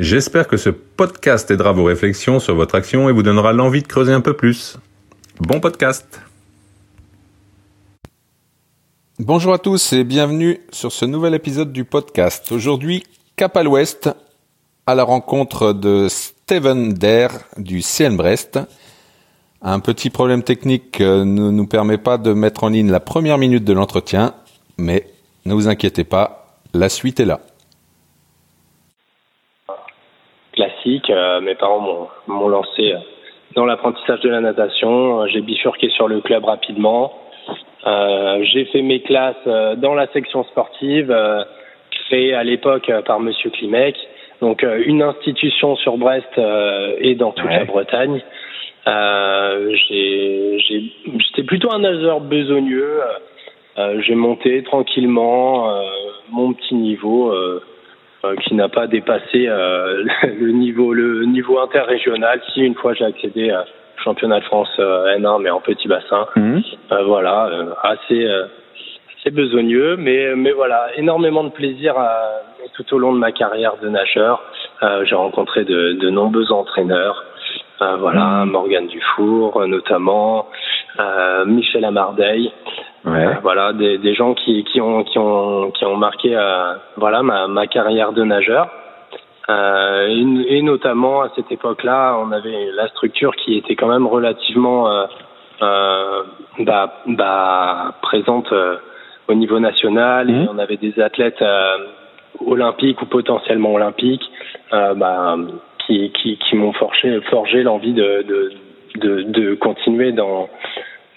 J'espère 0.00 0.48
que 0.48 0.56
ce 0.56 0.70
podcast 0.70 1.50
aidera 1.50 1.72
vos 1.72 1.84
réflexions 1.84 2.40
sur 2.40 2.54
votre 2.54 2.74
action 2.74 3.10
et 3.10 3.12
vous 3.12 3.22
donnera 3.22 3.52
l'envie 3.52 3.82
de 3.82 3.86
creuser 3.86 4.14
un 4.14 4.22
peu 4.22 4.32
plus. 4.32 4.78
Bon 5.40 5.60
podcast 5.60 6.22
Bonjour 9.18 9.52
à 9.52 9.58
tous 9.58 9.92
et 9.92 10.04
bienvenue 10.04 10.60
sur 10.72 10.90
ce 10.90 11.04
nouvel 11.04 11.34
épisode 11.34 11.70
du 11.70 11.84
podcast. 11.84 12.50
Aujourd'hui, 12.50 13.02
cap 13.36 13.54
à 13.58 13.62
l'ouest, 13.62 14.08
à 14.86 14.94
la 14.94 15.04
rencontre 15.04 15.74
de 15.74 16.06
Steven 16.08 16.94
Der 16.94 17.32
du 17.58 17.82
CN 17.82 18.16
Brest. 18.16 18.58
Un 19.60 19.80
petit 19.80 20.08
problème 20.08 20.42
technique 20.42 21.00
ne 21.00 21.50
nous 21.50 21.66
permet 21.66 21.98
pas 21.98 22.16
de 22.16 22.32
mettre 22.32 22.64
en 22.64 22.70
ligne 22.70 22.90
la 22.90 23.00
première 23.00 23.36
minute 23.36 23.64
de 23.64 23.74
l'entretien, 23.74 24.34
mais 24.78 25.10
ne 25.44 25.52
vous 25.52 25.68
inquiétez 25.68 26.04
pas, 26.04 26.56
la 26.72 26.88
suite 26.88 27.20
est 27.20 27.26
là. 27.26 27.42
Classique. 30.80 31.10
Euh, 31.10 31.40
mes 31.40 31.54
parents 31.54 32.08
m'ont 32.26 32.48
lancé 32.48 32.92
euh, 32.92 32.98
dans 33.54 33.64
l'apprentissage 33.64 34.20
de 34.20 34.28
la 34.28 34.40
natation. 34.40 35.22
Euh, 35.22 35.26
j'ai 35.28 35.40
bifurqué 35.40 35.88
sur 35.90 36.08
le 36.08 36.20
club 36.20 36.44
rapidement. 36.44 37.12
j'ai 38.42 38.66
fait 38.66 38.82
mes 38.82 39.00
classes 39.00 39.46
dans 39.78 39.94
la 39.94 40.06
section 40.08 40.44
sportive, 40.44 41.16
créée 41.90 42.34
à 42.34 42.44
l'époque 42.44 42.92
par 43.06 43.20
Monsieur 43.20 43.50
Klimek. 43.50 43.96
Donc 44.40 44.62
une 44.62 45.02
institution 45.02 45.76
sur 45.76 45.96
Brest 45.96 46.38
et 46.98 47.14
dans 47.14 47.32
toute 47.32 47.50
la 47.50 47.64
Bretagne. 47.64 48.22
J'étais 50.68 51.42
plutôt 51.46 51.72
un 51.72 51.78
nageur 51.80 52.20
besogneux. 52.20 53.00
j'ai 54.00 54.14
monté 54.14 54.62
tranquillement 54.62 55.72
mon 56.30 56.52
petit 56.52 56.74
niveau 56.74 57.32
qui 58.44 58.54
n'a 58.54 58.68
pas 58.68 58.86
dépassé 58.86 59.46
euh, 59.48 60.04
le 60.24 60.52
niveau 60.52 60.92
le 60.92 61.24
niveau 61.24 61.58
interrégional. 61.58 62.40
Si 62.52 62.60
une 62.60 62.74
fois 62.74 62.94
j'ai 62.94 63.04
accédé 63.04 63.50
à 63.50 63.64
championnat 64.04 64.40
de 64.40 64.44
France 64.44 64.70
euh, 64.78 65.16
N1 65.18 65.42
mais 65.42 65.50
en 65.50 65.60
petit 65.60 65.88
bassin, 65.88 66.26
mhm. 66.36 66.62
voilà, 67.06 67.50
assez 67.82 68.26
assez 69.18 69.30
besogneux, 69.30 69.96
mais 69.96 70.34
mais 70.36 70.52
voilà, 70.52 70.88
énormément 70.96 71.44
de 71.44 71.50
plaisir 71.50 71.94
tout 72.74 72.94
au 72.94 72.98
long 72.98 73.12
de 73.12 73.18
ma 73.18 73.32
carrière 73.32 73.74
de 73.82 73.88
nageur. 73.88 74.42
j'ai 75.04 75.14
rencontré 75.14 75.64
de, 75.64 75.92
de 75.92 76.10
nombreux 76.10 76.50
entraîneurs, 76.52 77.24
voilà, 77.78 78.44
mhm. 78.44 78.50
Morgane 78.50 78.86
Dufour 78.86 79.66
notamment, 79.66 80.48
Michel 81.46 81.84
Amardeil. 81.84 82.52
Ouais. 83.04 83.26
Euh, 83.26 83.34
voilà, 83.42 83.72
des, 83.72 83.98
des, 83.98 84.14
gens 84.14 84.34
qui, 84.34 84.64
qui, 84.64 84.80
ont, 84.80 85.04
qui, 85.04 85.18
ont, 85.18 85.70
qui 85.70 85.84
ont 85.86 85.96
marqué 85.96 86.36
euh, 86.36 86.74
voilà, 86.96 87.22
ma, 87.22 87.48
ma 87.48 87.66
carrière 87.66 88.12
de 88.12 88.22
nageur. 88.24 88.68
Euh, 89.48 90.06
et, 90.08 90.58
et, 90.58 90.62
notamment 90.62 91.22
à 91.22 91.30
cette 91.34 91.50
époque-là, 91.50 92.18
on 92.22 92.30
avait 92.30 92.70
la 92.74 92.88
structure 92.88 93.34
qui 93.36 93.56
était 93.56 93.74
quand 93.74 93.88
même 93.88 94.06
relativement 94.06 94.90
euh, 94.90 95.06
euh 95.62 96.22
bah, 96.58 97.02
bah, 97.06 97.94
présente 98.02 98.52
au 99.28 99.34
niveau 99.34 99.58
national. 99.60 100.28
Et 100.28 100.32
mmh. 100.32 100.48
on 100.52 100.58
avait 100.58 100.76
des 100.76 101.00
athlètes 101.00 101.42
olympiques 102.44 103.00
ou 103.00 103.06
potentiellement 103.06 103.72
olympiques 103.72 104.30
bah, 104.70 105.36
qui, 105.86 106.12
qui, 106.12 106.36
qui 106.36 106.56
m'ont 106.56 106.72
forgé, 106.72 107.20
forgé 107.30 107.62
l'envie 107.62 107.94
de, 107.94 108.24
de, 108.28 108.52
de, 108.96 109.22
de 109.22 109.54
continuer 109.54 110.12
dans 110.12 110.48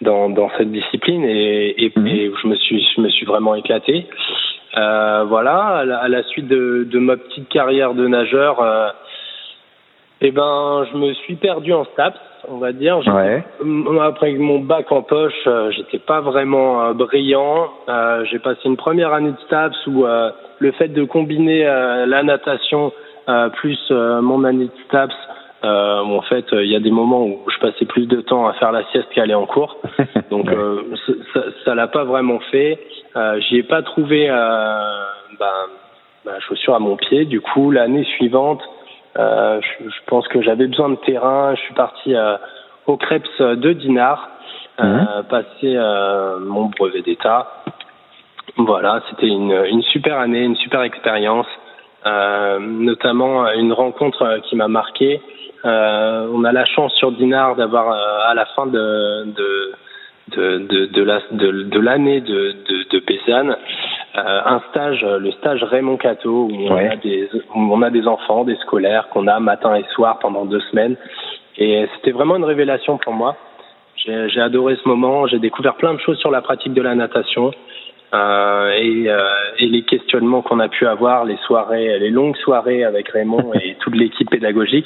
dans, 0.03 0.29
dans 0.29 0.49
cette 0.57 0.71
discipline 0.71 1.23
et, 1.23 1.85
et, 1.85 1.91
mhm. 1.95 2.07
et, 2.07 2.31
je 2.41 2.47
me 2.47 2.55
suis 2.55 2.85
je 2.95 3.01
me 3.01 3.09
suis 3.09 3.25
vraiment 3.25 3.55
éclaté. 3.55 4.05
Euh, 4.77 5.23
voilà, 5.27 5.57
à 5.57 5.85
la, 5.85 5.97
à 5.99 6.07
la, 6.07 6.23
suite 6.23 6.47
de, 6.47 6.87
de 6.89 6.99
ma 6.99 7.15
petite 7.17 7.47
carrière 7.49 7.93
de 7.93 8.07
nageur, 8.07 8.59
euh, 8.59 8.89
eh 10.21 10.31
ben 10.31 10.85
je 10.91 10.97
me 10.97 11.13
suis 11.13 11.35
perdu 11.35 11.73
en 11.73 11.85
STAPS, 11.85 12.17
on 12.47 12.57
va 12.57 12.71
dire. 12.71 12.99
Ouais. 13.05 13.43
Après 14.01 14.31
mon 14.33 14.59
bac 14.59 14.91
en 14.91 15.01
poche, 15.03 15.33
euh, 15.47 15.69
j'étais 15.71 15.99
pas 15.99 16.21
vraiment 16.21 16.81
euh, 16.81 16.93
brillant. 16.93 17.69
Euh, 17.87 18.25
j'ai 18.31 18.39
passé 18.39 18.61
une 18.65 18.77
première 18.77 19.13
année 19.13 19.31
de 19.31 19.39
STAPS 19.45 19.87
où 19.87 20.05
le 20.59 20.71
fait 20.71 20.87
de 20.87 21.03
combiner 21.03 21.63
la 21.63 22.23
natation 22.23 22.91
plus 23.57 23.91
mon 23.91 24.43
année 24.43 24.65
de 24.65 24.83
STAPS 24.87 25.15
euh, 25.63 26.01
en 26.01 26.21
fait, 26.21 26.45
il 26.51 26.69
y 26.69 26.75
a 26.75 26.79
des 26.79 26.91
moments 26.91 27.23
où 27.23 27.39
je 27.49 27.57
passais 27.59 27.85
plus 27.85 28.05
de 28.05 28.19
temps 28.21 28.47
à 28.47 28.53
faire 28.53 28.71
la 28.71 28.83
sieste 28.91 29.07
qu'à 29.13 29.23
aller 29.23 29.33
en 29.33 29.45
cours. 29.45 29.77
Donc, 30.29 30.49
euh, 30.49 30.83
ça, 31.63 31.73
l'a 31.73 31.87
pas 31.87 32.03
vraiment 32.03 32.39
fait. 32.51 32.79
Euh, 33.15 33.39
J'y 33.41 33.57
ai 33.57 33.63
pas 33.63 33.81
trouvé 33.81 34.29
euh, 34.29 34.35
bah, 35.39 35.67
bah, 36.25 36.39
chaussures 36.47 36.75
à 36.75 36.79
mon 36.79 36.97
pied. 36.97 37.25
Du 37.25 37.39
coup, 37.39 37.71
l'année 37.71 38.03
suivante, 38.03 38.61
euh, 39.17 39.61
je, 39.61 39.89
je, 39.89 39.99
pense 40.07 40.27
que 40.27 40.41
j'avais 40.41 40.67
besoin 40.67 40.89
de 40.89 40.95
terrain. 40.95 41.55
Je 41.55 41.61
suis 41.61 41.73
parti 41.75 42.13
euh, 42.13 42.35
au 42.85 42.97
Krebs 42.97 43.23
de 43.39 43.71
Dinard, 43.71 44.29
mmh. 44.79 45.05
passer 45.29 45.77
mon 46.41 46.65
brevet 46.77 47.01
d'État. 47.01 47.63
Voilà, 48.57 49.01
c'était 49.09 49.27
une, 49.27 49.53
une 49.71 49.81
super 49.83 50.19
année, 50.19 50.41
une 50.41 50.57
super 50.57 50.81
expérience. 50.81 51.47
Euh, 52.05 52.59
notamment 52.59 53.49
une 53.51 53.71
rencontre 53.71 54.39
qui 54.43 54.55
m'a 54.57 54.67
marqué. 54.67 55.21
Euh, 55.63 56.27
on 56.33 56.43
a 56.43 56.51
la 56.51 56.65
chance 56.65 56.93
sur 56.95 57.13
Dinard 57.13 57.55
d'avoir 57.55 57.91
euh, 57.91 58.29
à 58.29 58.33
la 58.33 58.45
fin 58.47 58.65
de, 58.65 59.23
de 59.25 59.71
de, 60.29 60.57
de, 60.57 60.85
de, 60.85 61.03
la, 61.03 61.19
de, 61.31 61.63
de 61.63 61.79
l'année 61.79 62.21
de, 62.21 62.55
de, 62.69 62.83
de 62.89 63.03
euh, 64.15 64.41
un 64.45 64.61
stage, 64.69 65.03
le 65.03 65.31
stage 65.31 65.63
Raymond 65.63 65.97
Cato, 65.97 66.47
où 66.49 66.67
on, 66.69 66.75
a 66.75 66.95
des, 66.95 67.29
où 67.33 67.73
on 67.73 67.81
a 67.81 67.89
des 67.89 68.07
enfants, 68.07 68.43
des 68.45 68.55
scolaires 68.57 69.09
qu'on 69.09 69.27
a 69.27 69.39
matin 69.39 69.75
et 69.75 69.83
soir 69.93 70.19
pendant 70.19 70.45
deux 70.45 70.61
semaines. 70.71 70.95
Et 71.57 71.85
c'était 71.95 72.11
vraiment 72.11 72.37
une 72.37 72.45
révélation 72.45 72.97
pour 72.97 73.13
moi. 73.13 73.35
J'ai, 73.95 74.29
j'ai 74.29 74.41
adoré 74.41 74.77
ce 74.81 74.87
moment, 74.87 75.27
j'ai 75.27 75.39
découvert 75.39 75.75
plein 75.75 75.93
de 75.93 75.99
choses 75.99 76.17
sur 76.19 76.31
la 76.31 76.41
pratique 76.41 76.73
de 76.73 76.81
la 76.81 76.95
natation. 76.95 77.51
Euh, 78.13 78.69
et, 78.77 79.09
euh, 79.09 79.19
et, 79.57 79.65
les 79.65 79.81
questionnements 79.83 80.43
qu'on 80.43 80.59
a 80.59 80.67
pu 80.67 80.85
avoir, 80.85 81.25
les 81.25 81.37
soirées, 81.47 81.97
les 81.97 82.11
longues 82.11 82.35
soirées 82.37 82.83
avec 82.83 83.09
Raymond 83.09 83.53
et 83.55 83.75
toute 83.79 83.95
l'équipe 83.95 84.29
pédagogique, 84.29 84.85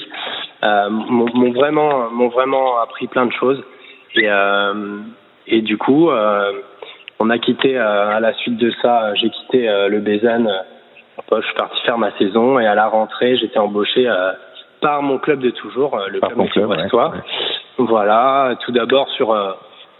euh, 0.63 0.89
m'ont 0.89 1.51
vraiment, 1.51 2.09
m'ont 2.09 2.29
vraiment 2.29 2.79
appris 2.79 3.07
plein 3.07 3.25
de 3.25 3.33
choses. 3.33 3.61
Et, 4.15 4.29
euh, 4.29 4.99
et 5.45 5.61
du 5.61 5.77
coup, 5.77 6.09
euh, 6.09 6.53
on 7.19 7.29
a 7.29 7.37
quitté 7.37 7.77
à 7.77 8.19
la 8.21 8.33
suite 8.33 8.57
de 8.57 8.71
ça, 8.81 9.13
j'ai 9.15 9.29
quitté 9.29 9.67
le 9.89 9.99
Bézanne. 9.99 10.49
Je 11.31 11.41
suis 11.41 11.55
parti 11.55 11.81
faire 11.81 11.97
ma 11.97 12.11
saison 12.17 12.59
et 12.59 12.67
à 12.67 12.75
la 12.75 12.87
rentrée, 12.87 13.35
j'étais 13.37 13.57
embauché 13.57 14.07
par 14.81 15.01
mon 15.01 15.17
club 15.17 15.39
de 15.39 15.49
toujours, 15.49 15.99
le 16.09 16.19
club 16.19 16.67
brestois. 16.67 17.13
Voilà, 17.79 18.55
tout 18.63 18.71
d'abord 18.71 19.09
sur 19.09 19.35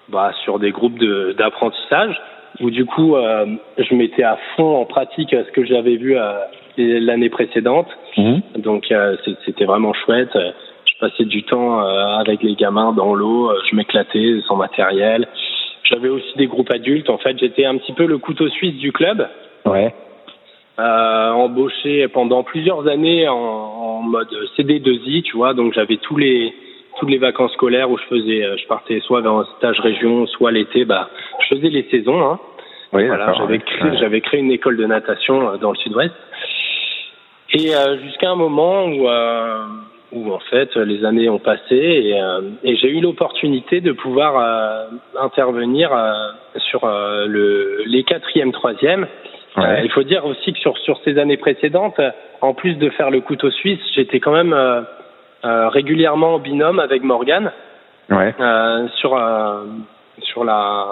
bah, 0.09 0.31
sur 0.43 0.59
des 0.59 0.71
groupes 0.71 0.99
d'apprentissage 1.35 2.21
où 2.59 2.69
du 2.69 2.85
coup 2.85 3.15
euh, 3.15 3.45
je 3.77 3.93
mettais 3.95 4.23
à 4.23 4.37
fond 4.55 4.77
en 4.77 4.85
pratique 4.85 5.31
ce 5.31 5.51
que 5.51 5.65
j'avais 5.65 5.95
vu 5.95 6.17
euh, 6.17 6.33
l'année 6.77 7.29
précédente. 7.29 7.87
Mhm. 8.17 8.41
Donc 8.57 8.91
euh, 8.91 9.15
c'était 9.45 9.65
vraiment 9.65 9.93
chouette. 9.93 10.35
Je 10.35 10.99
passais 10.99 11.25
du 11.25 11.43
temps 11.43 11.79
avec 11.79 12.41
les 12.41 12.55
gamins 12.55 12.91
dans 12.91 13.13
l'eau, 13.13 13.51
je 13.69 13.75
m'éclatais 13.75 14.39
sans 14.47 14.55
matériel. 14.55 15.27
J'avais 15.83 16.09
aussi 16.09 16.37
des 16.37 16.47
groupes 16.47 16.71
adultes. 16.71 17.09
En 17.09 17.19
fait, 17.19 17.37
j'étais 17.39 17.65
un 17.65 17.77
petit 17.77 17.93
peu 17.93 18.05
le 18.05 18.17
couteau 18.17 18.49
suisse 18.49 18.75
du 18.77 18.91
club. 18.91 19.27
Ouais. 19.65 19.93
Euh, 20.79 21.31
embauché 21.31 22.07
pendant 22.07 22.43
plusieurs 22.43 22.87
années 22.87 23.27
en, 23.27 23.35
en 23.35 24.01
mode 24.03 24.29
CD2I, 24.55 25.23
tu 25.23 25.35
vois. 25.35 25.55
Donc 25.55 25.73
j'avais 25.73 25.97
tous 25.97 26.17
les 26.17 26.53
toutes 26.99 27.09
les 27.09 27.17
vacances 27.17 27.51
scolaires 27.53 27.89
où 27.89 27.97
je 27.97 28.03
faisais, 28.03 28.43
euh, 28.43 28.57
je 28.57 28.67
partais 28.67 28.99
soit 29.01 29.21
vers 29.21 29.33
un 29.33 29.45
stage 29.57 29.79
région, 29.79 30.25
soit 30.27 30.51
l'été, 30.51 30.85
bah, 30.85 31.09
je 31.41 31.55
faisais 31.55 31.69
les 31.69 31.83
saisons. 31.89 32.19
Hein. 32.21 32.39
Oui, 32.93 33.05
voilà, 33.07 33.33
j'avais 33.99 34.21
créé, 34.21 34.39
une 34.39 34.51
école 34.51 34.77
de 34.77 34.85
natation 34.85 35.49
euh, 35.49 35.57
dans 35.57 35.71
le 35.71 35.77
sud-ouest. 35.77 36.13
Et 37.53 37.75
euh, 37.75 37.97
jusqu'à 37.99 38.29
un 38.29 38.35
moment 38.35 38.85
où, 38.85 39.07
euh, 39.07 39.65
où 40.11 40.33
en 40.33 40.39
fait 40.39 40.75
les 40.75 41.03
années 41.05 41.29
ont 41.29 41.39
passé 41.39 41.75
et, 41.75 42.21
et 42.63 42.75
j'ai 42.77 42.89
eu 42.89 43.01
l'opportunité 43.01 43.81
de 43.81 43.91
pouvoir 43.91 44.87
intervenir 45.19 45.91
sur 46.57 46.85
le, 46.85 47.83
les 47.85 48.03
quatrième, 48.03 48.51
troisième 48.51 49.07
Euh, 49.57 49.81
il 49.83 49.91
faut 49.91 50.03
dire 50.03 50.23
aussi 50.25 50.53
que 50.53 50.59
sur 50.59 50.77
sur 50.77 50.99
ces 51.03 51.17
années 51.17 51.37
précédentes, 51.37 51.99
en 52.41 52.53
plus 52.53 52.75
de 52.75 52.89
faire 52.91 53.09
le 53.09 53.21
couteau 53.21 53.49
suisse, 53.49 53.79
j'étais 53.95 54.19
quand 54.19 54.33
même 54.33 54.53
euh, 54.53 55.69
régulièrement 55.69 56.35
en 56.35 56.39
binôme 56.39 56.79
avec 56.79 57.03
Morgan 57.03 57.51
Ouais. 58.09 58.33
euh, 58.39 58.87
sur 58.99 59.15
euh, 59.17 59.63
sur 60.21 60.43
la 60.43 60.87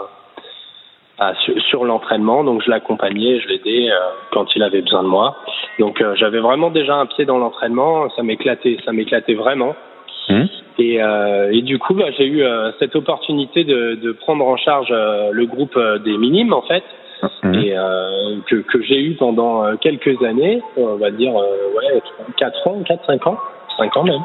ah, 1.20 1.34
sur, 1.44 1.60
sur 1.64 1.86
l'entraînement. 1.86 2.44
Donc 2.44 2.62
je 2.64 2.70
l'accompagnais, 2.70 3.40
je 3.40 3.48
l'aidais 3.48 3.90
euh, 3.92 3.96
quand 4.32 4.56
il 4.56 4.64
avait 4.64 4.82
besoin 4.82 5.04
de 5.04 5.08
moi. 5.08 5.38
Donc 5.80 6.02
euh, 6.02 6.16
j'avais 6.16 6.40
vraiment 6.40 6.70
déjà 6.70 6.96
un 6.96 7.06
pied 7.06 7.26
dans 7.26 7.38
l'entraînement. 7.38 8.10
Ça 8.16 8.24
m'éclatait, 8.24 8.78
ça 8.86 8.92
m'éclatait 8.92 9.36
vraiment. 9.36 9.76
Mhm. 10.30 10.48
Et, 10.80 11.02
euh, 11.02 11.52
et 11.54 11.62
du 11.62 11.80
coup, 11.80 11.94
bah, 11.94 12.12
j'ai 12.18 12.26
eu 12.26 12.44
euh, 12.44 12.72
cette 12.80 12.96
opportunité 12.96 13.64
de, 13.64 13.96
de 13.96 14.12
prendre 14.12 14.46
en 14.46 14.58
charge 14.58 14.90
euh, 14.92 15.30
le 15.32 15.46
groupe 15.46 15.78
euh, 15.78 16.00
des 16.00 16.18
minimes 16.18 16.54
en 16.54 16.64
fait, 16.64 16.84
Mhm. 17.44 17.54
et 17.56 17.78
euh, 17.78 18.36
que, 18.46 18.56
que 18.58 18.82
j'ai 18.84 19.00
eu 19.02 19.14
pendant 19.16 19.66
euh, 19.66 19.76
quelques 19.80 20.22
années, 20.24 20.62
on 20.76 20.96
va 20.98 21.12
dire 21.12 21.32
euh, 21.36 21.74
ouais, 21.78 22.02
quatre 22.38 22.68
ans, 22.68 22.84
quatre 22.86 23.06
cinq 23.06 23.26
ans, 23.26 23.38
cinq 23.78 23.96
ans 23.96 24.04
même. 24.04 24.22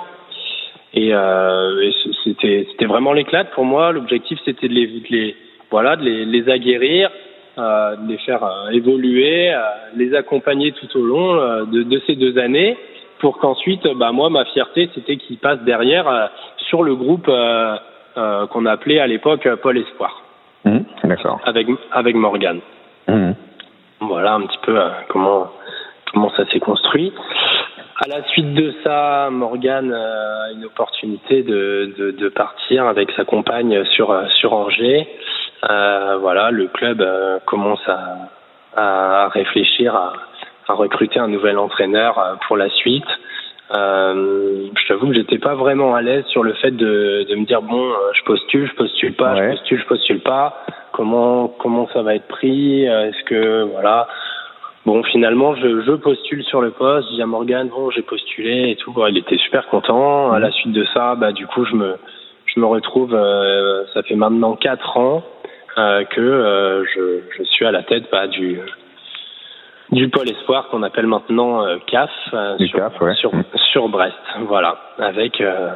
Et, 0.92 1.10
euh, 1.14 1.82
et 1.82 1.92
c'était 2.24 2.66
c'était 2.70 2.86
vraiment 2.86 3.12
l'éclate 3.12 3.50
pour 3.52 3.64
moi. 3.64 3.92
L'objectif 3.92 4.38
c'était 4.44 4.68
de 4.68 4.74
les, 4.74 4.86
de 4.88 5.06
les 5.10 5.36
voilà 5.70 5.96
de 5.96 6.02
les, 6.02 6.24
les 6.24 6.48
aguerrir, 6.50 7.10
euh, 7.58 7.96
de 7.96 8.08
les 8.08 8.18
faire 8.18 8.42
euh, 8.44 8.70
évoluer, 8.70 9.52
euh, 9.52 9.58
les 9.96 10.14
accompagner 10.14 10.72
tout 10.72 10.98
au 10.98 11.02
long 11.02 11.34
euh, 11.34 11.64
de, 11.64 11.82
de 11.82 12.00
ces 12.06 12.16
deux 12.16 12.38
années, 12.38 12.76
pour 13.20 13.38
qu'ensuite 13.38 13.86
bah 13.96 14.12
moi 14.12 14.30
ma 14.30 14.44
fierté 14.46 14.88
c'était 14.94 15.16
qu'ils 15.16 15.38
passent 15.38 15.62
derrière 15.62 16.08
euh, 16.08 16.26
sur 16.68 16.82
le 16.82 16.94
groupe 16.94 17.28
euh, 17.28 17.76
euh, 18.16 18.46
qu'on 18.46 18.66
appelait 18.66 18.98
à 19.00 19.06
l'époque 19.06 19.46
euh, 19.46 19.56
Pôle 19.56 19.78
Espoir 19.78 20.22
Mhm. 20.64 20.84
D'accord. 21.04 21.40
avec 21.44 21.66
avec 21.92 22.14
Morgan. 22.16 22.60
Mhm. 23.08 23.34
Voilà 24.00 24.34
un 24.34 24.42
petit 24.42 24.58
peu 24.62 24.78
euh, 24.78 24.88
comment 25.08 25.48
comment 26.12 26.30
ça 26.36 26.44
s'est 26.50 26.60
construit. 26.60 27.12
À 28.02 28.08
la 28.08 28.22
suite 28.28 28.54
de 28.54 28.74
ça, 28.82 29.28
Morgan 29.30 29.90
euh, 29.92 30.46
a 30.48 30.52
une 30.52 30.64
opportunité 30.64 31.42
de, 31.42 31.94
de, 31.98 32.10
de 32.12 32.28
partir 32.30 32.86
avec 32.86 33.10
sa 33.12 33.24
compagne 33.24 33.84
sur 33.94 34.10
euh, 34.10 34.24
sur 34.40 34.52
Angers. 34.52 35.06
Euh, 35.68 36.16
voilà, 36.20 36.50
le 36.50 36.68
club 36.68 37.00
euh, 37.00 37.38
commence 37.46 37.86
à, 37.88 38.28
à 38.76 39.28
réfléchir 39.28 39.94
à, 39.94 40.12
à 40.68 40.72
recruter 40.74 41.18
un 41.20 41.28
nouvel 41.28 41.58
entraîneur 41.58 42.18
euh, 42.18 42.34
pour 42.46 42.56
la 42.56 42.70
suite. 42.70 43.04
Euh, 43.76 44.66
je 44.74 44.88
t'avoue 44.88 45.08
que 45.08 45.14
j'étais 45.14 45.38
pas 45.38 45.54
vraiment 45.54 45.94
à 45.94 46.02
l'aise 46.02 46.24
sur 46.26 46.42
le 46.42 46.54
fait 46.54 46.72
de, 46.72 47.24
de 47.28 47.34
me 47.36 47.44
dire 47.44 47.62
bon, 47.62 47.90
euh, 47.90 47.94
je 48.14 48.24
postule, 48.24 48.66
je 48.68 48.74
postule 48.74 49.14
pas, 49.14 49.34
Ouais. 49.34 49.42
je 49.44 49.50
postule, 49.58 49.80
je 49.80 49.86
postule 49.86 50.20
pas. 50.20 50.56
Comment 50.92 51.48
comment 51.48 51.86
ça 51.92 52.02
va 52.02 52.14
être 52.16 52.26
pris? 52.26 52.84
Est-ce 52.84 53.22
que 53.24 53.62
voilà 53.64 54.08
Bon, 54.86 55.02
finalement, 55.04 55.54
je, 55.56 55.82
je 55.82 55.92
postule 55.92 56.42
sur 56.44 56.62
le 56.62 56.70
poste. 56.70 57.08
Je 57.10 57.16
dis 57.16 57.22
à 57.22 57.26
Morgan, 57.26 57.68
bon, 57.68 57.90
j'ai 57.90 58.00
postulé 58.02 58.70
et 58.70 58.76
tout. 58.76 58.92
Bon, 58.92 59.06
il 59.06 59.18
était 59.18 59.36
super 59.36 59.66
content. 59.68 60.32
À 60.32 60.38
la 60.40 60.50
suite 60.50 60.72
de 60.72 60.84
ça, 60.94 61.14
bah, 61.16 61.32
du 61.32 61.46
coup, 61.46 61.66
je 61.66 61.74
me, 61.74 61.96
je 62.46 62.58
me 62.58 62.64
retrouve. 62.66 63.14
euh, 63.14 63.84
ça 63.92 64.02
fait 64.02 64.14
maintenant 64.16 64.56
quatre 64.56 64.96
ans 64.96 65.22
euh, 65.78 66.04
que 66.04 66.20
euh, 66.20 66.84
je, 66.84 67.20
je 67.36 67.42
suis 67.44 67.64
à 67.64 67.70
la 67.70 67.82
tête 67.82 68.04
bah, 68.10 68.26
du 68.26 68.58
du 69.92 70.08
pôle 70.08 70.30
espoir 70.30 70.68
qu'on 70.68 70.82
appelle 70.82 71.06
maintenant 71.06 71.64
euh, 71.66 71.76
CAF 71.86 72.10
euh, 72.32 72.56
sur, 72.58 72.78
CAF, 72.78 73.00
ouais. 73.00 73.14
sur 73.14 73.32
sur 73.72 73.88
Brest. 73.88 74.14
Voilà, 74.46 74.76
avec 74.98 75.40
euh, 75.40 75.70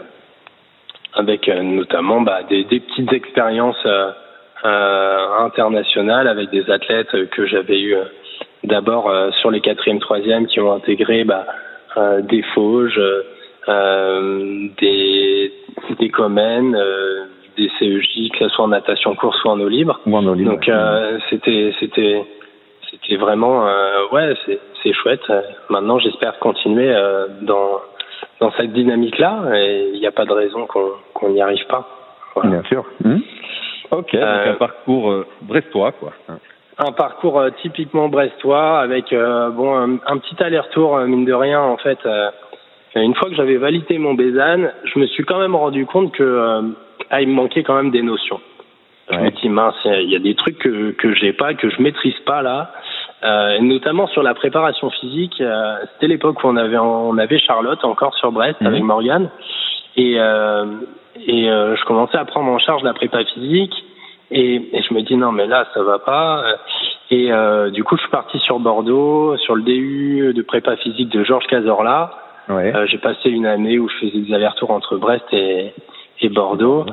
avec 1.15 1.49
euh, 1.49 1.63
notamment 1.63 2.21
bah, 2.21 2.43
des, 2.49 2.65
des 2.65 2.81
petites 2.81 3.13
expériences 3.13 3.85
euh, 3.87 4.11
euh, 4.65 5.27
internationales 5.41 6.29
avec 6.29 6.51
des 6.51 6.71
athlètes 6.71 7.29
que 7.31 7.47
j'avais 7.47 7.81
eu 7.81 7.97
d'abord 8.65 9.11
euh, 9.11 9.31
sur 9.41 9.51
les 9.51 9.61
quatrièmes, 9.61 10.01
troisièmes 10.01 10.47
qui 10.47 10.61
ont 10.61 10.73
intégré 10.73 11.25
bah, 11.25 11.47
euh, 11.97 12.23
des 12.23 12.43
Fauges, 12.55 13.01
euh, 13.69 14.69
des 14.79 15.53
des 15.99 16.09
Comènes, 16.11 16.75
euh, 16.75 17.25
des 17.57 17.71
CEJ, 17.79 18.31
que 18.33 18.39
ce 18.41 18.49
soit 18.49 18.65
en 18.65 18.69
natation 18.69 19.15
course 19.15 19.43
ou 19.45 19.49
en 19.49 19.61
eau 19.61 19.69
libre. 19.69 20.01
Ou 20.07 20.17
en 20.17 20.27
olive. 20.27 20.47
Donc 20.47 20.69
euh, 20.69 21.19
c'était 21.31 21.75
c'était 21.81 22.25
c'était 22.91 23.17
vraiment 23.17 23.67
euh, 23.67 24.07
ouais 24.13 24.35
c'est 24.47 24.61
c'est 24.83 24.93
chouette. 24.93 25.33
Maintenant 25.69 25.99
j'espère 25.99 26.39
continuer 26.39 26.95
euh, 26.95 27.27
dans 27.43 27.81
dans 28.41 28.53
cette 28.59 28.73
dynamique 28.73 29.19
là 29.19 29.43
et 29.55 29.91
il 29.95 30.01
n'y 30.01 30.07
a 30.07 30.13
pas 30.13 30.25
de 30.25 30.33
raison 30.33 30.67
qu'on 30.67 30.91
qu'on 31.13 31.31
n'y 31.31 31.43
arrive 31.43 31.67
pas. 31.67 31.89
Voilà. 32.35 32.51
Bien 32.51 32.63
sûr. 32.65 32.85
Mhm. 33.05 33.23
Ok, 33.91 34.13
donc 34.13 34.23
un 34.23 34.55
parcours 34.55 35.25
brestois, 35.43 35.93
quoi. 35.93 36.13
Un 36.77 36.91
parcours 36.91 37.39
euh, 37.39 37.51
typiquement 37.63 38.09
brestois 38.09 38.81
avec 38.81 39.13
euh, 39.13 39.51
bon 39.51 39.77
un, 39.77 39.99
un 40.07 40.19
petit 40.19 40.43
aller-retour 40.43 40.97
euh, 40.97 41.07
mine 41.07 41.25
de 41.25 41.33
rien 41.33 41.61
en 41.61 41.77
fait. 41.77 41.99
une 42.97 43.15
fois 43.15 43.29
que 43.29 43.37
j'avais 43.37 43.57
validé 43.57 43.99
mon 43.99 44.15
Bézanne, 44.15 44.73
je 44.85 44.99
me 44.99 45.07
suis 45.07 45.25
quand 45.25 45.39
même 45.39 45.55
rendu 45.55 45.87
compte 45.87 46.13
que 46.13 46.75
ah, 47.17 47.23
il 47.23 47.29
me 47.29 47.35
manquait 47.35 47.63
quand 47.63 47.75
même 47.75 47.91
des 47.91 48.03
notions. 48.03 48.41
Je 49.11 49.17
me 49.19 49.31
dis 49.31 49.49
mince, 49.51 49.75
il 49.85 50.11
y 50.11 50.17
a 50.17 50.19
des 50.19 50.35
trucs 50.35 50.59
que 50.59 50.93
que 50.93 51.15
j'ai 51.15 51.33
pas, 51.35 51.53
que 51.55 51.69
je 51.69 51.81
maîtrise 51.83 52.19
pas 52.25 52.41
là, 52.41 52.73
euh, 53.23 53.59
notamment 53.61 54.07
sur 54.07 54.23
la 54.23 54.33
préparation 54.35 54.89
physique. 54.91 55.41
euh, 55.43 55.77
C'était 55.93 56.07
l'époque 56.09 56.43
où 56.43 56.47
on 56.49 56.57
avait 56.57 56.79
on 56.79 57.19
avait 57.19 57.39
Charlotte 57.39 57.85
encore 57.85 58.15
sur 58.15 58.33
Brest 58.33 58.59
Mhm. 58.63 58.67
avec 58.67 58.83
Morgane 58.83 59.29
et 59.97 60.15
euh, 60.19 60.65
et 61.35 61.45
je 61.47 61.85
commençais 61.85 62.17
à 62.17 62.25
prendre 62.25 62.51
en 62.51 62.59
charge 62.59 62.83
la 62.83 62.95
prépa 62.95 63.23
physique 63.25 63.75
et, 64.31 64.55
et 64.73 64.83
je 64.83 64.95
me 64.95 65.03
dis 65.03 65.17
non 65.17 65.31
mais 65.33 65.47
là 65.47 65.67
ça 65.75 65.83
va 65.83 65.99
pas 66.01 66.43
et 67.11 67.31
du 67.73 67.85
coup 67.85 67.97
je 67.97 68.01
suis 68.03 68.11
parti 68.11 68.39
sur 68.41 68.59
Bordeaux 68.59 69.37
sur 69.37 69.55
le 69.55 69.63
DU 69.63 70.33
de 70.35 70.43
prépa 70.43 70.77
physique 70.77 71.11
de 71.11 71.23
Georges 71.25 71.47
Cazorla 71.47 72.11
Ouais. 72.49 72.73
j'ai 72.91 72.99
passé 72.99 73.31
une 73.31 73.47
année 73.47 73.79
où 73.79 73.89
je 73.89 73.97
faisais 74.01 74.19
des 74.19 74.35
allers-retours 74.35 74.71
entre 74.71 74.97
Brest 74.97 75.25
et, 75.33 75.73
et 76.21 76.29
Bordeaux 76.29 76.87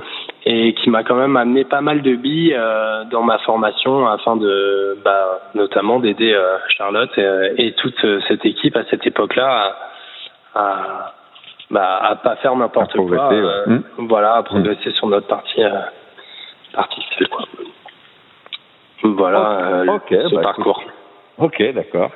et 0.45 0.73
qui 0.73 0.89
m'a 0.89 1.03
quand 1.03 1.15
même 1.15 1.37
amené 1.37 1.63
pas 1.63 1.81
mal 1.81 2.01
de 2.01 2.15
billes 2.15 2.55
euh, 2.57 3.03
dans 3.05 3.21
ma 3.21 3.37
formation 3.39 4.07
afin 4.07 4.35
de 4.35 4.97
bah, 5.03 5.41
notamment 5.53 5.99
d'aider 5.99 6.33
euh, 6.33 6.57
Charlotte 6.69 7.15
et, 7.17 7.67
et 7.67 7.73
toute 7.73 8.03
euh, 8.03 8.19
cette 8.27 8.45
équipe 8.45 8.75
à 8.75 8.83
cette 8.85 9.05
époque-là 9.05 9.75
à, 10.55 10.59
à, 10.59 11.13
bah, 11.69 11.99
à 12.01 12.15
pas 12.15 12.35
faire 12.37 12.55
n'importe 12.55 12.95
quoi 12.95 13.31
euh, 13.31 13.65
ouais. 13.67 13.79
voilà 13.99 14.35
à 14.35 14.43
progresser 14.43 14.91
sur 14.91 15.07
notre 15.07 15.27
partie 15.27 15.63
euh, 15.63 15.79
partie 16.73 17.01
seule 17.17 17.27
quoi. 17.27 17.43
Voilà 19.03 19.83
euh, 19.83 19.99
ce 20.09 20.35
bah, 20.35 20.41
parcours. 20.41 20.83
Ok, 21.37 21.61
d'accord. 21.73 22.11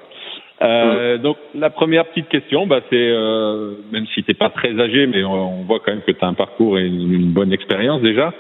Euh, 0.62 1.18
Donc 1.18 1.38
la 1.54 1.70
première 1.70 2.06
petite 2.06 2.30
question, 2.30 2.66
bah, 2.66 2.80
c'est 2.90 2.96
euh, 3.12 3.74
même 3.92 4.06
si 4.14 4.24
t'es 4.24 4.34
pas 4.34 4.50
très 4.50 4.80
âgé, 4.80 5.06
mais 5.06 5.24
on, 5.24 5.60
on 5.60 5.64
voit 5.64 5.80
quand 5.80 5.92
même 5.92 6.02
que 6.02 6.12
tu 6.12 6.24
as 6.24 6.28
un 6.28 6.34
parcours 6.34 6.78
et 6.80 6.86
une, 6.86 7.12
une 7.14 7.32
bonne 7.32 7.52
expérience 7.52 8.02
déjà. 8.02 8.34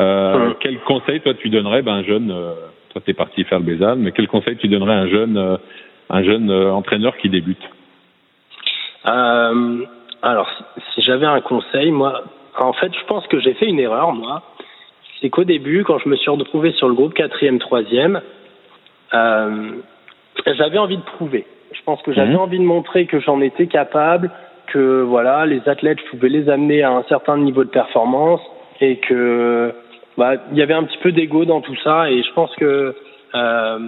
Euh, 0.00 0.48
Mhm. 0.48 0.54
Quel 0.60 0.78
conseil 0.80 1.20
toi 1.20 1.34
tu 1.34 1.48
donnerais 1.48 1.82
ben, 1.82 1.94
un 1.94 2.02
jeune, 2.04 2.30
euh, 2.30 2.54
toi 2.90 3.02
t'es 3.04 3.14
parti 3.14 3.44
faire 3.44 3.58
le 3.60 3.64
Bézal, 3.64 3.98
mais 3.98 4.12
quel 4.12 4.26
conseil 4.28 4.56
tu 4.56 4.68
donnerais 4.68 4.94
à 4.94 4.98
un 4.98 5.08
jeune, 5.08 5.36
euh, 5.36 5.56
un 6.10 6.22
jeune 6.24 6.50
euh, 6.50 6.72
entraîneur 6.72 7.16
qui 7.18 7.28
débute? 7.28 7.62
Euh, 9.06 9.84
alors, 10.22 10.48
si, 10.76 10.82
si 10.94 11.02
j'avais 11.02 11.26
un 11.26 11.40
conseil, 11.40 11.90
moi, 11.92 12.24
en 12.58 12.72
fait, 12.72 12.92
je 12.92 13.04
pense 13.06 13.26
que 13.28 13.40
j'ai 13.40 13.54
fait 13.54 13.66
une 13.66 13.78
erreur, 13.78 14.12
moi. 14.12 14.42
C'est 15.20 15.30
qu'au 15.30 15.44
début, 15.44 15.84
quand 15.84 15.98
je 15.98 16.08
me 16.08 16.16
suis 16.16 16.30
retrouvé 16.30 16.72
sur 16.72 16.88
le 16.88 16.94
groupe 16.94 17.14
quatrième, 17.14 17.58
troisième, 17.58 18.20
euh, 19.14 19.70
j'avais 20.46 20.78
envie 20.78 20.96
de 20.96 21.02
prouver. 21.02 21.46
Je 21.72 21.80
pense 21.84 22.02
que 22.02 22.12
j'avais 22.12 22.32
Mhm. 22.32 22.38
envie 22.40 22.58
de 22.58 22.64
montrer 22.64 23.06
que 23.06 23.20
j'en 23.20 23.40
étais 23.40 23.66
capable, 23.66 24.30
que 24.68 25.02
voilà, 25.02 25.46
les 25.46 25.68
athlètes, 25.68 25.98
je 26.04 26.10
pouvais 26.10 26.28
les 26.28 26.48
amener 26.48 26.82
à 26.82 26.90
un 26.92 27.02
certain 27.04 27.36
niveau 27.38 27.64
de 27.64 27.70
performance 27.70 28.40
et 28.80 28.96
que 28.96 29.72
bah, 30.16 30.34
il 30.52 30.58
y 30.58 30.62
avait 30.62 30.74
un 30.74 30.84
petit 30.84 30.98
peu 30.98 31.12
d'ego 31.12 31.44
dans 31.44 31.60
tout 31.60 31.76
ça. 31.82 32.10
Et 32.10 32.22
je 32.22 32.32
pense 32.34 32.54
que 32.56 32.94
euh, 33.34 33.78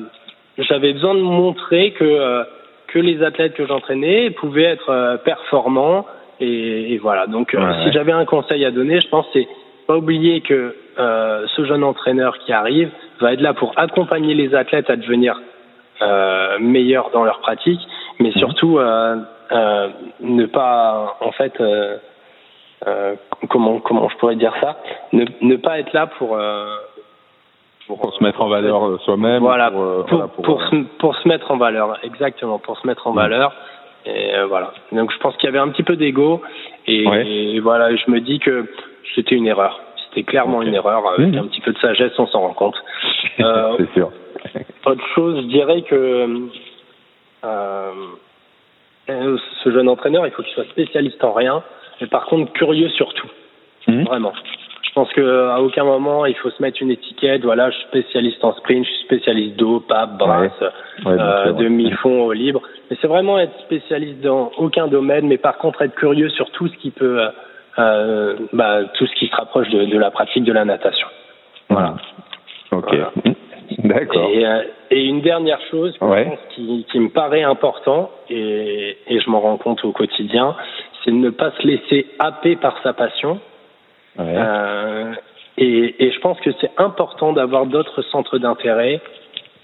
j'avais 0.58 0.92
besoin 0.92 1.14
de 1.14 1.20
montrer 1.20 1.92
que 1.92 2.04
euh, 2.04 2.44
que 2.88 2.98
les 2.98 3.22
athlètes 3.22 3.54
que 3.54 3.66
j'entraînais 3.66 4.30
pouvaient 4.30 4.64
être 4.64 4.90
euh, 4.90 5.16
performants 5.16 6.04
et, 6.40 6.92
et 6.94 6.98
voilà. 6.98 7.26
Donc, 7.26 7.54
euh, 7.54 7.58
Ouais, 7.58 7.72
si 7.80 7.86
ouais. 7.86 7.92
j'avais 7.92 8.12
un 8.12 8.24
conseil 8.26 8.64
à 8.64 8.70
donner, 8.70 9.00
je 9.00 9.08
pense 9.08 9.26
c'est 9.32 9.48
pas 9.86 9.96
oublier 9.96 10.40
que 10.42 10.74
euh, 10.98 11.46
ce 11.56 11.64
jeune 11.64 11.82
entraîneur 11.84 12.38
qui 12.38 12.52
arrive 12.52 12.90
va 13.20 13.32
être 13.32 13.40
là 13.40 13.54
pour 13.54 13.72
accompagner 13.76 14.34
les 14.34 14.54
athlètes 14.54 14.90
à 14.90 14.96
devenir 14.96 15.40
euh, 16.02 16.58
meilleurs 16.60 17.10
dans 17.10 17.24
leur 17.24 17.38
pratique, 17.40 17.80
mais 18.20 18.28
Mhm. 18.30 18.38
surtout 18.38 18.78
euh, 18.78 19.16
euh, 19.52 19.88
ne 20.20 20.46
pas, 20.46 21.16
en 21.20 21.32
fait, 21.32 21.60
euh, 21.60 21.96
euh, 22.86 23.14
comment 23.48 23.78
comment 23.80 24.08
je 24.08 24.16
pourrais 24.16 24.36
dire 24.36 24.54
ça, 24.60 24.76
ne, 25.12 25.24
ne 25.40 25.56
pas 25.56 25.78
être 25.78 25.92
là 25.92 26.06
pour 26.06 26.36
euh, 26.36 26.74
pour 27.86 28.14
se 28.14 28.22
mettre 28.22 28.40
en 28.40 28.48
valeur 28.48 29.00
soi-même 29.02 29.42
voilà, 29.42 29.70
pour, 29.70 30.06
pour, 30.06 30.18
voilà, 30.18 30.28
pour, 30.28 30.62
se, 30.62 30.76
pour 30.98 31.16
se 31.16 31.28
mettre 31.28 31.50
en 31.50 31.56
valeur, 31.58 31.98
exactement, 32.04 32.58
pour 32.58 32.78
se 32.78 32.86
mettre 32.86 33.06
en 33.06 33.12
Mm. 33.12 33.16
valeur. 33.16 33.52
Et 34.06 34.34
euh, 34.34 34.46
voilà. 34.46 34.72
Donc 34.92 35.12
je 35.12 35.18
pense 35.18 35.36
qu'il 35.36 35.46
y 35.46 35.48
avait 35.48 35.58
un 35.58 35.68
petit 35.68 35.82
peu 35.84 35.96
d'ego 35.96 36.42
et, 36.86 37.06
Ouais. 37.06 37.26
et 37.26 37.60
voilà, 37.60 37.94
je 37.94 38.10
me 38.10 38.20
dis 38.20 38.38
que 38.40 38.66
c'était 39.14 39.34
une 39.36 39.46
erreur. 39.46 39.80
C'était 40.08 40.24
clairement 40.24 40.62
une 40.62 40.74
erreur. 40.74 41.02
Avec 41.06 41.28
Mhm. 41.28 41.38
un 41.38 41.46
petit 41.46 41.60
peu 41.60 41.72
de 41.72 41.78
sagesse, 41.78 42.12
on 42.18 42.26
s'en 42.26 42.40
rend 42.40 42.54
compte. 42.54 42.76
Euh, 43.40 43.72
c'est 43.78 43.92
sûr. 43.94 44.10
Autre 44.86 45.06
chose, 45.14 45.36
je 45.42 45.46
dirais 45.46 45.82
que 45.82 46.48
ce 49.64 49.70
jeune 49.70 49.88
entraîneur, 49.88 50.26
il 50.26 50.32
faut 50.32 50.42
qu'il 50.42 50.54
soit 50.54 50.68
spécialiste 50.70 51.22
en 51.24 51.32
rien, 51.32 51.62
mais 52.00 52.06
par 52.06 52.26
contre 52.26 52.52
curieux 52.52 52.88
sur 52.90 53.12
tout. 53.14 53.30
Mmh. 53.88 54.04
Vraiment. 54.04 54.32
Je 54.92 55.00
pense 55.00 55.12
qu'à 55.14 55.60
aucun 55.60 55.84
moment 55.84 56.26
il 56.26 56.34
faut 56.34 56.50
se 56.50 56.60
mettre 56.60 56.82
une 56.82 56.90
étiquette. 56.90 57.42
Voilà, 57.44 57.70
je 57.70 57.76
suis 57.76 57.86
spécialiste 57.86 58.44
en 58.44 58.52
sprint, 58.52 58.84
je 58.84 58.90
suis 58.90 59.04
spécialiste 59.04 59.56
d'eau, 59.56 59.80
pape, 59.80 60.18
brasse, 60.18 60.52
euh, 61.06 61.52
demi-fond 61.52 62.24
au 62.24 62.32
libre. 62.32 62.60
Mais 62.90 62.98
c'est 63.00 63.06
vraiment 63.06 63.38
être 63.38 63.58
spécialiste 63.60 64.20
dans 64.20 64.52
aucun 64.58 64.88
domaine, 64.88 65.26
mais 65.26 65.38
par 65.38 65.56
contre 65.56 65.80
être 65.80 65.94
curieux 65.94 66.28
sur 66.28 66.50
tout 66.50 66.68
ce 66.68 66.76
qui 66.76 66.90
peut, 66.90 67.26
euh, 67.78 68.36
bah, 68.52 68.84
tout 68.98 69.06
ce 69.06 69.14
qui 69.14 69.28
se 69.28 69.34
rapproche 69.34 69.70
de, 69.70 69.86
de, 69.86 69.98
la 69.98 70.10
pratique 70.10 70.44
de 70.44 70.52
la 70.52 70.66
natation. 70.66 71.08
Voilà. 71.70 71.94
Ok. 72.70 72.94
D'accord. 73.78 74.30
Et, 74.32 74.46
euh, 74.46 74.62
et, 74.90 75.04
une 75.04 75.20
dernière 75.20 75.60
chose 75.70 75.96
qui, 76.54 76.86
qui, 76.90 77.00
me 77.00 77.08
paraît 77.08 77.42
important, 77.42 78.10
et, 78.30 78.96
et 79.08 79.20
je 79.20 79.30
m'en 79.30 79.40
rends 79.40 79.56
compte 79.56 79.84
au 79.84 79.92
quotidien, 79.92 80.54
c'est 81.04 81.10
de 81.10 81.16
ne 81.16 81.30
pas 81.30 81.50
se 81.52 81.66
laisser 81.66 82.06
happer 82.18 82.56
par 82.56 82.80
sa 82.82 82.92
passion. 82.92 83.40
Ouais. 84.18 84.34
Euh, 84.36 85.12
et, 85.58 86.06
et, 86.06 86.12
je 86.12 86.20
pense 86.20 86.38
que 86.40 86.50
c'est 86.60 86.70
important 86.78 87.32
d'avoir 87.32 87.66
d'autres 87.66 88.02
centres 88.02 88.38
d'intérêt 88.38 89.00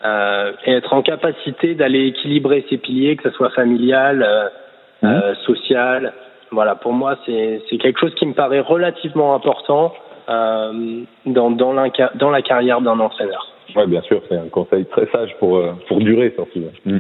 euh, 0.05 0.53
et 0.65 0.73
être 0.73 0.93
en 0.93 1.03
capacité 1.03 1.75
d'aller 1.75 2.07
équilibrer 2.07 2.65
ses 2.69 2.79
piliers, 2.79 3.17
que 3.17 3.31
ce 3.31 3.37
soit 3.37 3.51
familial, 3.51 4.23
euh, 4.23 4.49
mmh. 5.03 5.35
social. 5.47 6.13
Voilà, 6.51 6.77
pour 6.77 6.93
moi, 6.93 7.17
c'est 7.27 7.79
quelque 7.79 8.01
chose 8.01 8.15
qui 8.15 8.27
me 8.27 8.33
paraît 8.33 8.61
relativement 8.61 9.35
important 9.35 9.93
dans, 10.29 11.51
dans, 11.51 11.73
la, 11.73 11.89
dans 12.15 12.31
la 12.31 12.43
carrière 12.43 12.81
d'un 12.81 12.99
entraîneur. 13.01 13.53
Oui, 13.77 13.87
bien 13.87 14.03
sûr, 14.03 14.23
c'est 14.29 14.37
un 14.37 14.49
conseil 14.49 14.87
très 14.87 15.07
sage 15.07 15.35
pour, 15.39 15.57
euh, 15.57 15.73
pour 15.89 15.99
durer, 15.99 16.33
surtout. 16.35 16.61
Mmh. 16.85 16.99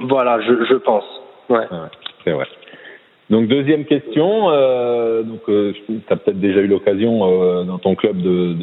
Voilà, 0.00 0.40
je, 0.40 0.64
je 0.64 0.74
pense. 0.74 1.04
Ouais. 1.48 1.64
Ah 1.70 1.82
ouais 1.84 1.88
c'est 2.24 2.32
vrai. 2.32 2.46
Donc 3.30 3.48
deuxième 3.48 3.84
question, 3.84 4.50
euh, 4.50 5.22
donc 5.22 5.40
euh, 5.48 5.72
tu 5.86 6.00
as 6.10 6.16
peut-être 6.16 6.40
déjà 6.40 6.60
eu 6.60 6.66
l'occasion 6.66 7.20
euh, 7.24 7.64
dans 7.64 7.78
ton 7.78 7.94
club 7.94 8.18
de 8.18 8.54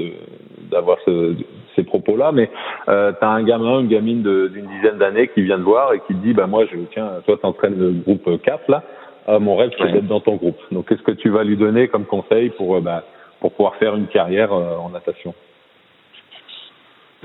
d'avoir 0.69 0.99
ce, 1.03 1.33
ces 1.75 1.83
propos-là, 1.83 2.31
mais 2.31 2.51
euh, 2.87 3.11
tu 3.19 3.25
as 3.25 3.29
un 3.29 3.43
gamin, 3.43 3.79
une 3.79 3.87
gamine 3.87 4.21
d'une 4.21 4.67
dizaine 4.67 4.99
d'années 4.99 5.29
qui 5.29 5.41
vient 5.41 5.57
te 5.57 5.63
voir 5.63 5.93
et 5.93 5.99
qui 6.01 6.13
te 6.13 6.19
dit 6.19 6.33
bah 6.33 6.45
moi 6.45 6.65
je 6.71 6.77
tiens, 6.93 7.09
toi 7.25 7.37
t'entraînes 7.41 7.79
le 7.79 7.91
groupe 7.91 8.29
CAF 8.43 8.61
là, 8.67 8.83
ah, 9.25 9.39
mon 9.39 9.55
rêve 9.55 9.71
c'est 9.79 9.91
d'être 9.91 10.07
dans 10.07 10.19
ton 10.19 10.35
groupe. 10.35 10.59
Donc 10.71 10.87
qu'est-ce 10.87 11.01
que 11.01 11.13
tu 11.13 11.29
vas 11.29 11.43
lui 11.43 11.57
donner 11.57 11.87
comme 11.87 12.05
conseil 12.05 12.49
pour 12.51 12.79
bah, 12.81 13.03
pour 13.39 13.53
pouvoir 13.53 13.75
faire 13.77 13.95
une 13.95 14.07
carrière 14.07 14.53
en 14.53 14.89
natation? 14.89 15.33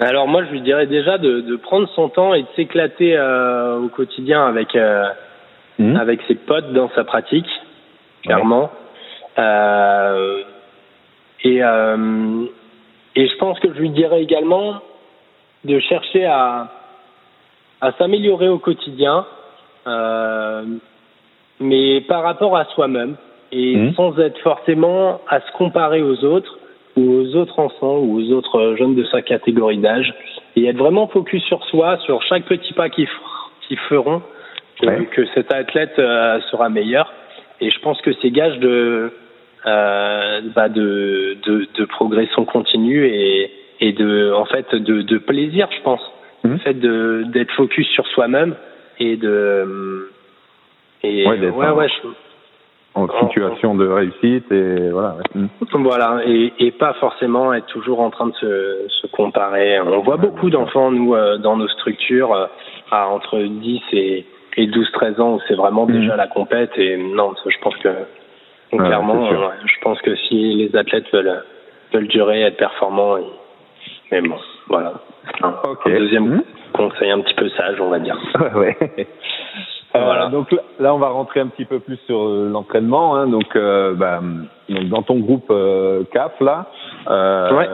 Alors 0.01 0.27
moi, 0.27 0.45
je 0.45 0.51
lui 0.51 0.61
dirais 0.61 0.87
déjà 0.87 1.19
de, 1.19 1.41
de 1.41 1.57
prendre 1.57 1.89
son 1.95 2.09
temps 2.09 2.35
et 2.35 2.43
de 2.43 2.49
s'éclater 2.57 3.17
euh, 3.17 3.79
au 3.79 3.89
quotidien 3.89 4.45
avec 4.45 4.75
euh, 4.75 5.09
mmh. 5.79 5.97
avec 5.97 6.21
ses 6.27 6.35
potes 6.35 6.73
dans 6.73 6.91
sa 6.95 7.05
pratique, 7.05 7.49
clairement. 8.25 8.63
Ouais. 8.63 9.45
Euh, 9.45 10.43
et 11.45 11.63
euh, 11.63 12.45
et 13.15 13.29
je 13.29 13.37
pense 13.37 13.59
que 13.61 13.73
je 13.73 13.79
lui 13.79 13.91
dirais 13.91 14.23
également 14.23 14.81
de 15.65 15.79
chercher 15.79 16.25
à 16.25 16.73
à 17.81 17.93
s'améliorer 17.93 18.49
au 18.49 18.59
quotidien, 18.59 19.27
euh, 19.87 20.65
mais 21.61 22.01
par 22.01 22.23
rapport 22.23 22.57
à 22.57 22.65
soi-même 22.67 23.17
et 23.53 23.77
mmh. 23.77 23.95
sans 23.95 24.19
être 24.19 24.39
forcément 24.41 25.21
à 25.29 25.41
se 25.41 25.53
comparer 25.53 26.03
aux 26.03 26.25
autres 26.25 26.59
ou 26.97 27.21
aux 27.21 27.37
autres 27.37 27.59
enfants 27.59 27.99
ou 27.99 28.21
aux 28.21 28.33
autres 28.33 28.77
jeunes 28.79 28.95
de 28.95 29.05
sa 29.05 29.23
catégorie 29.23 29.79
d'âge 29.79 30.15
et 30.57 30.67
être 30.67 30.77
vraiment 30.77 31.09
focus 31.09 31.43
sur 31.45 31.65
soi, 31.65 31.99
sur 32.05 32.23
chaque 32.23 32.45
petit 32.45 32.73
pas 32.73 32.89
qu'ils 32.89 33.09
feront, 33.89 34.23
que, 34.81 35.27
cet 35.35 35.53
athlète 35.53 35.99
euh, 35.99 36.41
sera 36.51 36.69
meilleur. 36.69 37.13
Et 37.61 37.71
je 37.71 37.79
pense 37.81 38.01
que 38.03 38.11
c'est 38.21 38.31
gage 38.31 38.59
de, 38.59 39.13
euh, 39.67 40.41
bah 40.55 40.69
de, 40.69 41.37
de, 41.45 41.67
de, 41.75 41.85
progression 41.85 42.45
continue 42.45 43.07
et, 43.07 43.51
et 43.81 43.93
de, 43.93 44.33
en 44.33 44.45
fait, 44.45 44.75
de, 44.75 45.03
de 45.03 45.19
plaisir, 45.19 45.69
je 45.77 45.83
pense. 45.83 46.01
Mmh. 46.43 46.51
Le 46.51 46.59
fait 46.59 46.75
d'être 47.31 47.53
focus 47.53 47.89
sur 47.89 48.07
soi-même 48.09 48.55
et 48.99 49.17
de. 49.17 50.11
Et, 51.03 51.27
ouais, 51.27 51.39
ouais, 51.39 51.71
ouais, 51.71 51.89
je, 51.89 52.09
en 52.95 53.09
situation 53.27 53.75
de 53.75 53.89
réussite 53.89 54.51
et 54.53 54.91
voilà. 54.91 55.17
Mm. 55.35 55.47
Voilà 55.73 56.21
et, 56.27 56.53
et, 56.59 56.71
pas 56.71 56.95
forcément 56.95 57.53
être 57.53 57.67
toujours 57.67 58.01
en 58.01 58.11
train 58.11 58.29
de 58.29 58.35
se, 58.35 58.87
se 58.89 59.07
comparer. 59.09 59.81
On 59.81 60.01
voit 60.01 60.17
beaucoup 60.17 60.49
d'enfants 60.51 60.91
nous 60.91 61.15
euh, 61.15 61.39
dans 61.39 61.57
nos 61.57 61.69
structures 61.69 62.33
euh, 62.33 62.47
à 62.91 63.09
entre 63.09 63.39
10 63.41 63.81
et, 63.93 64.27
et 64.57 64.67
12 64.67 64.91
13 64.93 65.21
ans 65.21 65.35
où 65.35 65.41
c'est 65.49 65.55
vraiment 65.55 65.87
mmh. 65.87 65.93
déjà 65.93 66.17
la 66.17 66.29
compète 66.29 66.71
et 66.77 66.97
non, 66.97 67.35
je 67.45 67.59
pense 67.61 67.77
que 67.79 67.89
ah, 67.89 68.77
clairement 68.77 69.27
euh, 69.27 69.49
je 69.65 69.81
pense 69.83 70.01
que 70.01 70.15
si 70.15 70.55
les 70.55 70.77
athlètes 70.77 71.13
veulent 71.13 71.43
veulent 71.93 72.09
durer 72.09 72.43
être 72.43 72.57
performants 72.57 73.19
mais 74.13 74.21
bon, 74.21 74.37
voilà. 74.69 74.95
Un, 75.43 75.55
okay. 75.65 75.93
un 75.93 75.99
deuxième 75.99 76.37
mmh. 76.37 76.43
conseil 76.75 77.11
un 77.11 77.21
petit 77.21 77.35
peu 77.35 77.49
sage, 77.51 77.81
on 77.81 77.89
va 77.89 77.99
dire. 77.99 78.19
ouais. 78.55 78.77
Voilà. 79.95 80.27
Euh, 80.27 80.31
donc 80.31 80.55
là, 80.81 80.95
on 80.95 80.99
va 80.99 81.09
rentrer 81.09 81.41
un 81.41 81.47
petit 81.47 81.65
peu 81.65 81.79
plus 81.79 81.97
sur 82.07 82.25
euh, 82.25 82.49
l'entraînement. 82.51 83.17
Hein, 83.17 83.29
donc, 83.29 83.55
euh, 83.55 83.95
bah, 83.95 84.21
donc, 84.69 84.89
dans 84.89 85.03
ton 85.03 85.19
groupe 85.21 85.47
euh, 85.51 86.03
CAF 86.13 86.33
là, 86.41 86.67
euh, 87.09 87.57
ouais. 87.57 87.69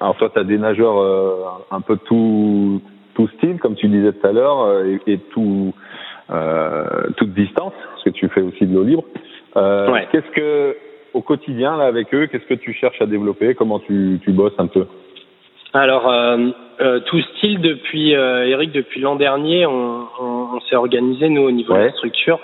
alors 0.00 0.16
toi, 0.16 0.30
tu 0.32 0.38
as 0.38 0.44
des 0.44 0.58
nageurs 0.58 1.00
euh, 1.00 1.44
un 1.70 1.80
peu 1.80 1.96
tout 1.96 2.80
tout 3.14 3.28
style, 3.36 3.58
comme 3.60 3.76
tu 3.76 3.86
disais 3.88 4.12
tout 4.12 4.26
à 4.26 4.32
l'heure, 4.32 4.84
et, 4.84 5.12
et, 5.12 5.18
tout 5.18 5.72
toute 7.16 7.34
distance, 7.34 7.74
parce 7.90 8.04
que 8.04 8.10
tu 8.10 8.28
fais 8.28 8.40
aussi 8.40 8.66
de 8.66 8.74
l'eau 8.74 8.82
libre. 8.82 9.04
Ouais. 9.56 10.08
Qu'est-ce 10.10 10.30
que 10.34 10.76
au 11.12 11.20
quotidien 11.22 11.76
là 11.76 11.84
avec 11.84 12.12
eux, 12.12 12.26
qu'est-ce 12.26 12.46
que 12.46 12.54
tu 12.54 12.72
cherches 12.72 13.00
à 13.00 13.06
développer? 13.06 13.54
Comment 13.54 13.78
tu 13.78 14.18
tu 14.24 14.32
bosses 14.32 14.58
un 14.58 14.66
peu? 14.66 14.86
Alors, 15.80 16.08
euh, 16.08 16.50
euh, 16.80 17.00
tout 17.00 17.20
style 17.20 17.60
depuis 17.60 18.14
euh, 18.14 18.46
Eric, 18.46 18.72
depuis 18.72 19.00
l'an 19.00 19.16
dernier, 19.16 19.66
on, 19.66 20.06
on, 20.20 20.48
on 20.54 20.60
s'est 20.68 20.76
organisé 20.76 21.28
nous 21.28 21.42
au 21.42 21.50
niveau 21.50 21.74
ouais. 21.74 21.80
de 21.80 21.84
la 21.86 21.92
structure 21.92 22.38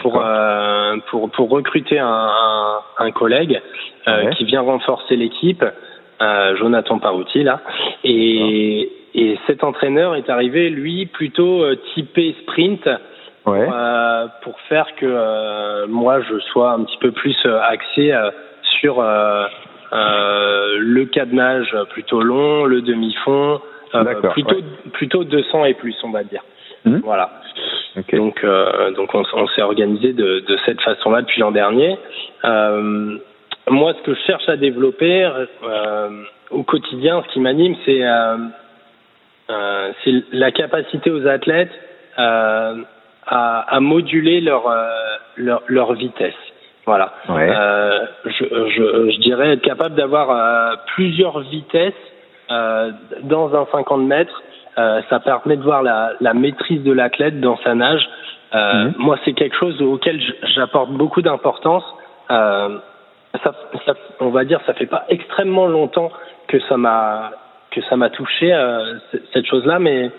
pour 0.00 0.20
euh, 0.24 0.96
pour 1.08 1.30
pour 1.30 1.50
recruter 1.50 1.98
un, 1.98 2.06
un, 2.06 2.80
un 2.98 3.10
collègue 3.12 3.60
euh, 4.08 4.24
ouais. 4.24 4.30
qui 4.34 4.44
vient 4.44 4.62
renforcer 4.62 5.16
l'équipe, 5.16 5.64
euh, 6.20 6.56
Jonathan 6.56 6.98
Parouti 6.98 7.42
là, 7.42 7.60
et 8.04 8.90
et 9.14 9.38
cet 9.46 9.62
entraîneur 9.62 10.16
est 10.16 10.30
arrivé 10.30 10.70
lui 10.70 11.06
plutôt 11.06 11.64
typé 11.94 12.34
sprint. 12.42 12.88
Ouais. 13.44 13.66
pour 14.42 14.60
faire 14.68 14.86
que 14.94 15.86
moi 15.86 16.20
je 16.20 16.38
sois 16.52 16.74
un 16.74 16.84
petit 16.84 16.96
peu 16.98 17.10
plus 17.10 17.36
axé 17.44 18.14
sur 18.80 19.00
euh, 19.00 19.46
le 19.92 21.04
cadenage 21.04 21.76
plutôt 21.90 22.22
long, 22.22 22.64
le 22.64 22.80
demi-fond, 22.82 23.60
euh, 23.94 24.04
plutôt 24.30 24.56
ouais. 24.56 24.64
plutôt 24.92 25.24
200 25.24 25.66
et 25.66 25.74
plus, 25.74 25.96
on 26.02 26.10
va 26.10 26.24
dire. 26.24 26.42
Mmh. 26.84 26.98
Voilà. 27.04 27.30
Okay. 27.96 28.16
Donc 28.16 28.42
euh, 28.42 28.90
donc 28.92 29.14
on, 29.14 29.22
on 29.34 29.46
s'est 29.48 29.62
organisé 29.62 30.12
de, 30.12 30.40
de 30.40 30.56
cette 30.64 30.80
façon-là 30.80 31.22
depuis 31.22 31.40
l'an 31.40 31.50
dernier. 31.50 31.98
Euh, 32.44 33.18
moi, 33.68 33.94
ce 33.94 34.02
que 34.02 34.14
je 34.14 34.20
cherche 34.26 34.48
à 34.48 34.56
développer 34.56 35.24
euh, 35.24 36.08
au 36.50 36.62
quotidien, 36.62 37.22
ce 37.26 37.32
qui 37.34 37.40
m'anime, 37.40 37.76
c'est 37.84 38.00
euh, 38.02 38.36
c'est 40.04 40.24
la 40.32 40.50
capacité 40.50 41.10
aux 41.10 41.26
athlètes 41.26 41.72
à, 42.16 42.74
à 43.26 43.80
moduler 43.80 44.40
leur, 44.40 44.62
leur, 45.36 45.62
leur 45.66 45.92
vitesse. 45.92 46.34
Voilà. 46.86 47.12
Ouais. 47.28 47.48
Euh, 47.48 48.06
je, 48.24 48.44
je, 48.44 49.10
je, 49.12 49.20
dirais 49.20 49.52
être 49.52 49.62
capable 49.62 49.94
d'avoir 49.94 50.30
euh, 50.30 50.76
plusieurs 50.94 51.38
vitesses 51.40 51.92
euh, 52.50 52.90
dans 53.22 53.54
un 53.54 53.66
50 53.70 54.02
mètres. 54.02 54.42
Euh, 54.78 55.00
ça 55.08 55.20
permet 55.20 55.56
de 55.56 55.62
voir 55.62 55.82
la, 55.82 56.12
la 56.20 56.34
maîtrise 56.34 56.82
de 56.82 56.92
l'athlète 56.92 57.40
dans 57.40 57.56
sa 57.58 57.74
nage. 57.74 58.02
Mmh. 58.54 58.90
Moi, 58.98 59.18
c'est 59.24 59.32
quelque 59.32 59.56
chose 59.56 59.80
auquel 59.80 60.20
j'apporte 60.54 60.90
beaucoup 60.90 61.22
d'importance. 61.22 61.84
Ça, 62.28 63.54
ça, 63.86 63.94
on 64.20 64.28
va 64.28 64.44
dire, 64.44 64.60
ça 64.66 64.74
fait 64.74 64.86
pas 64.86 65.06
extrêmement 65.08 65.66
longtemps 65.66 66.12
que 66.48 66.60
ça 66.68 66.76
m'a 66.76 67.30
que 67.70 67.80
ça 67.88 67.96
m'a 67.96 68.10
touché 68.10 68.54
cette 69.32 69.46
chose-là, 69.46 69.78
mais 69.78 70.10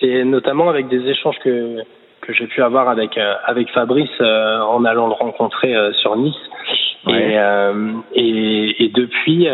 c'est 0.00 0.24
notamment 0.24 0.68
avec 0.68 0.88
des 0.88 1.08
échanges 1.08 1.38
que 1.44 1.84
que 2.26 2.32
j'ai 2.32 2.46
pu 2.46 2.62
avoir 2.62 2.88
avec 2.88 3.16
euh, 3.16 3.34
avec 3.44 3.70
Fabrice 3.70 4.10
euh, 4.20 4.60
en 4.60 4.84
allant 4.84 5.06
le 5.06 5.12
rencontrer 5.12 5.74
euh, 5.74 5.92
sur 5.92 6.16
Nice. 6.16 6.34
Ouais. 7.06 7.38
Et, 8.14 8.20
et, 8.20 8.84
et 8.84 8.88
depuis, 8.88 9.46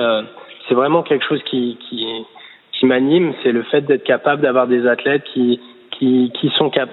c'est 0.66 0.74
vraiment 0.74 1.02
quelque 1.02 1.26
chose 1.26 1.42
qui 1.50 1.76
qui, 1.86 2.06
qui 2.72 2.86
m'anime, 2.86 3.34
c'est 3.42 3.52
le 3.52 3.62
fait 3.64 3.82
d'être 3.82 4.04
capable 4.04 4.40
d'avoir 4.40 4.66
des 4.66 4.86
athlètes 4.86 5.24
qui 5.34 5.60
qui 5.90 6.32
qui 6.40 6.48
sont 6.56 6.70
cap 6.70 6.88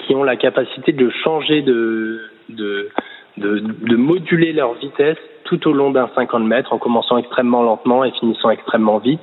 qui 0.00 0.14
ont 0.14 0.22
la 0.22 0.36
capacité 0.36 0.92
de 0.92 1.08
changer 1.24 1.62
de 1.62 2.20
de 2.50 2.90
de, 3.38 3.60
de 3.60 3.96
moduler 3.96 4.52
leur 4.52 4.74
vitesse 4.74 5.16
tout 5.44 5.66
au 5.66 5.72
long 5.72 5.90
d'un 5.90 6.10
50 6.14 6.44
mètres 6.44 6.72
en 6.74 6.78
commençant 6.78 7.16
extrêmement 7.16 7.62
lentement 7.62 8.04
et 8.04 8.10
finissant 8.12 8.50
extrêmement 8.50 8.98
vite. 8.98 9.22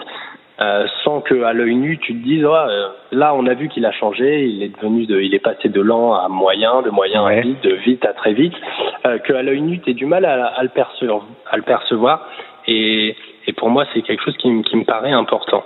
Euh, 0.62 0.88
sans 1.06 1.22
que 1.22 1.44
à 1.44 1.54
l'œil 1.54 1.76
nu 1.76 1.98
tu 2.00 2.14
te 2.14 2.22
dises 2.22 2.44
euh, 2.44 2.88
là 3.14 3.34
on 3.34 3.46
a 3.46 3.54
vu 3.54 3.70
qu'il 3.70 3.86
a 3.86 3.94
changé, 3.94 4.44
il 4.44 4.62
est 4.62 4.76
devenu 4.76 5.06
de, 5.06 5.22
il 5.22 5.34
est 5.34 5.40
passé 5.40 5.70
de 5.70 5.80
lent 5.82 6.14
à 6.14 6.28
moyen, 6.28 6.82
de 6.82 6.90
moyen 6.90 7.26
à 7.26 7.40
vite, 7.40 7.64
de 7.64 7.76
vite 7.76 8.04
à 8.04 8.12
très 8.12 8.34
vite, 8.34 8.54
euh, 9.06 9.20
que 9.20 9.32
à 9.32 9.42
l'œil 9.42 9.62
nu 9.62 9.80
tu 9.80 9.94
du 9.94 10.06
mal 10.06 10.26
à, 10.26 10.48
à, 10.48 10.64
le 10.64 10.70
percevoir, 10.70 11.22
à 11.50 11.56
le 11.56 11.64
percevoir 11.64 12.28
et, 12.68 13.16
et 13.48 13.54
pour 13.54 13.70
moi 13.70 13.86
c'est 13.94 14.02
quelque 14.02 14.22
chose 14.22 14.36
qui, 14.36 14.62
qui 14.64 14.76
me 14.76 14.84
paraît 14.84 15.14
important. 15.14 15.64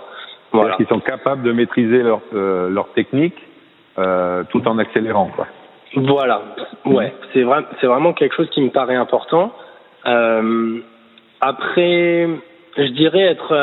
Voilà. 0.52 0.76
Ils 0.80 0.86
sont 0.86 1.00
capables 1.00 1.42
de 1.42 1.52
maîtriser 1.54 2.04
leur 2.04 2.22
euh, 2.36 2.70
leur 2.70 2.94
technique 2.94 3.38
tout 3.96 4.68
en 4.68 4.78
accélérant 4.78 5.32
quoi. 5.36 5.48
Voilà, 5.96 6.42
ouais, 6.86 7.14
c'est 7.34 7.44
vrai, 7.44 7.64
c'est 7.80 7.86
vraiment 7.88 8.14
quelque 8.14 8.36
chose 8.36 8.50
qui 8.50 8.62
me 8.62 8.70
paraît 8.70 8.96
important. 8.96 9.54
après, 11.42 12.28
je 12.78 12.88
dirais 12.88 13.22
être 13.22 13.54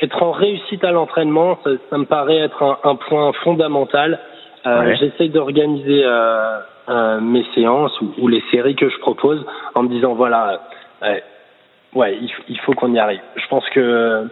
être 0.00 0.22
en 0.22 0.32
réussite 0.32 0.84
à 0.84 0.92
l'entraînement, 0.92 1.58
ça, 1.64 1.70
ça, 1.90 1.98
me 1.98 2.04
paraît 2.04 2.38
être 2.38 2.62
un, 2.62 2.78
un 2.84 2.96
point 2.96 3.32
fondamental. 3.44 4.18
Euh, 4.66 4.80
ouais. 4.80 4.96
J'essaye 4.96 5.30
d'organiser 5.30 6.02
euh, 6.04 6.58
euh, 6.88 7.20
mes 7.20 7.44
séances 7.54 7.98
ou, 8.00 8.12
ou, 8.18 8.28
les 8.28 8.42
séries 8.50 8.74
que 8.74 8.88
je 8.88 8.98
propose 8.98 9.44
en 9.74 9.84
me 9.84 9.88
disant 9.88 10.14
voilà, 10.14 10.60
euh, 11.02 11.18
ouais, 11.94 12.18
il, 12.20 12.30
il 12.48 12.60
faut 12.60 12.72
qu'on 12.72 12.92
y 12.92 12.98
arrive. 12.98 13.20
Je 13.36 13.46
pense 13.48 13.64
que 13.70 14.28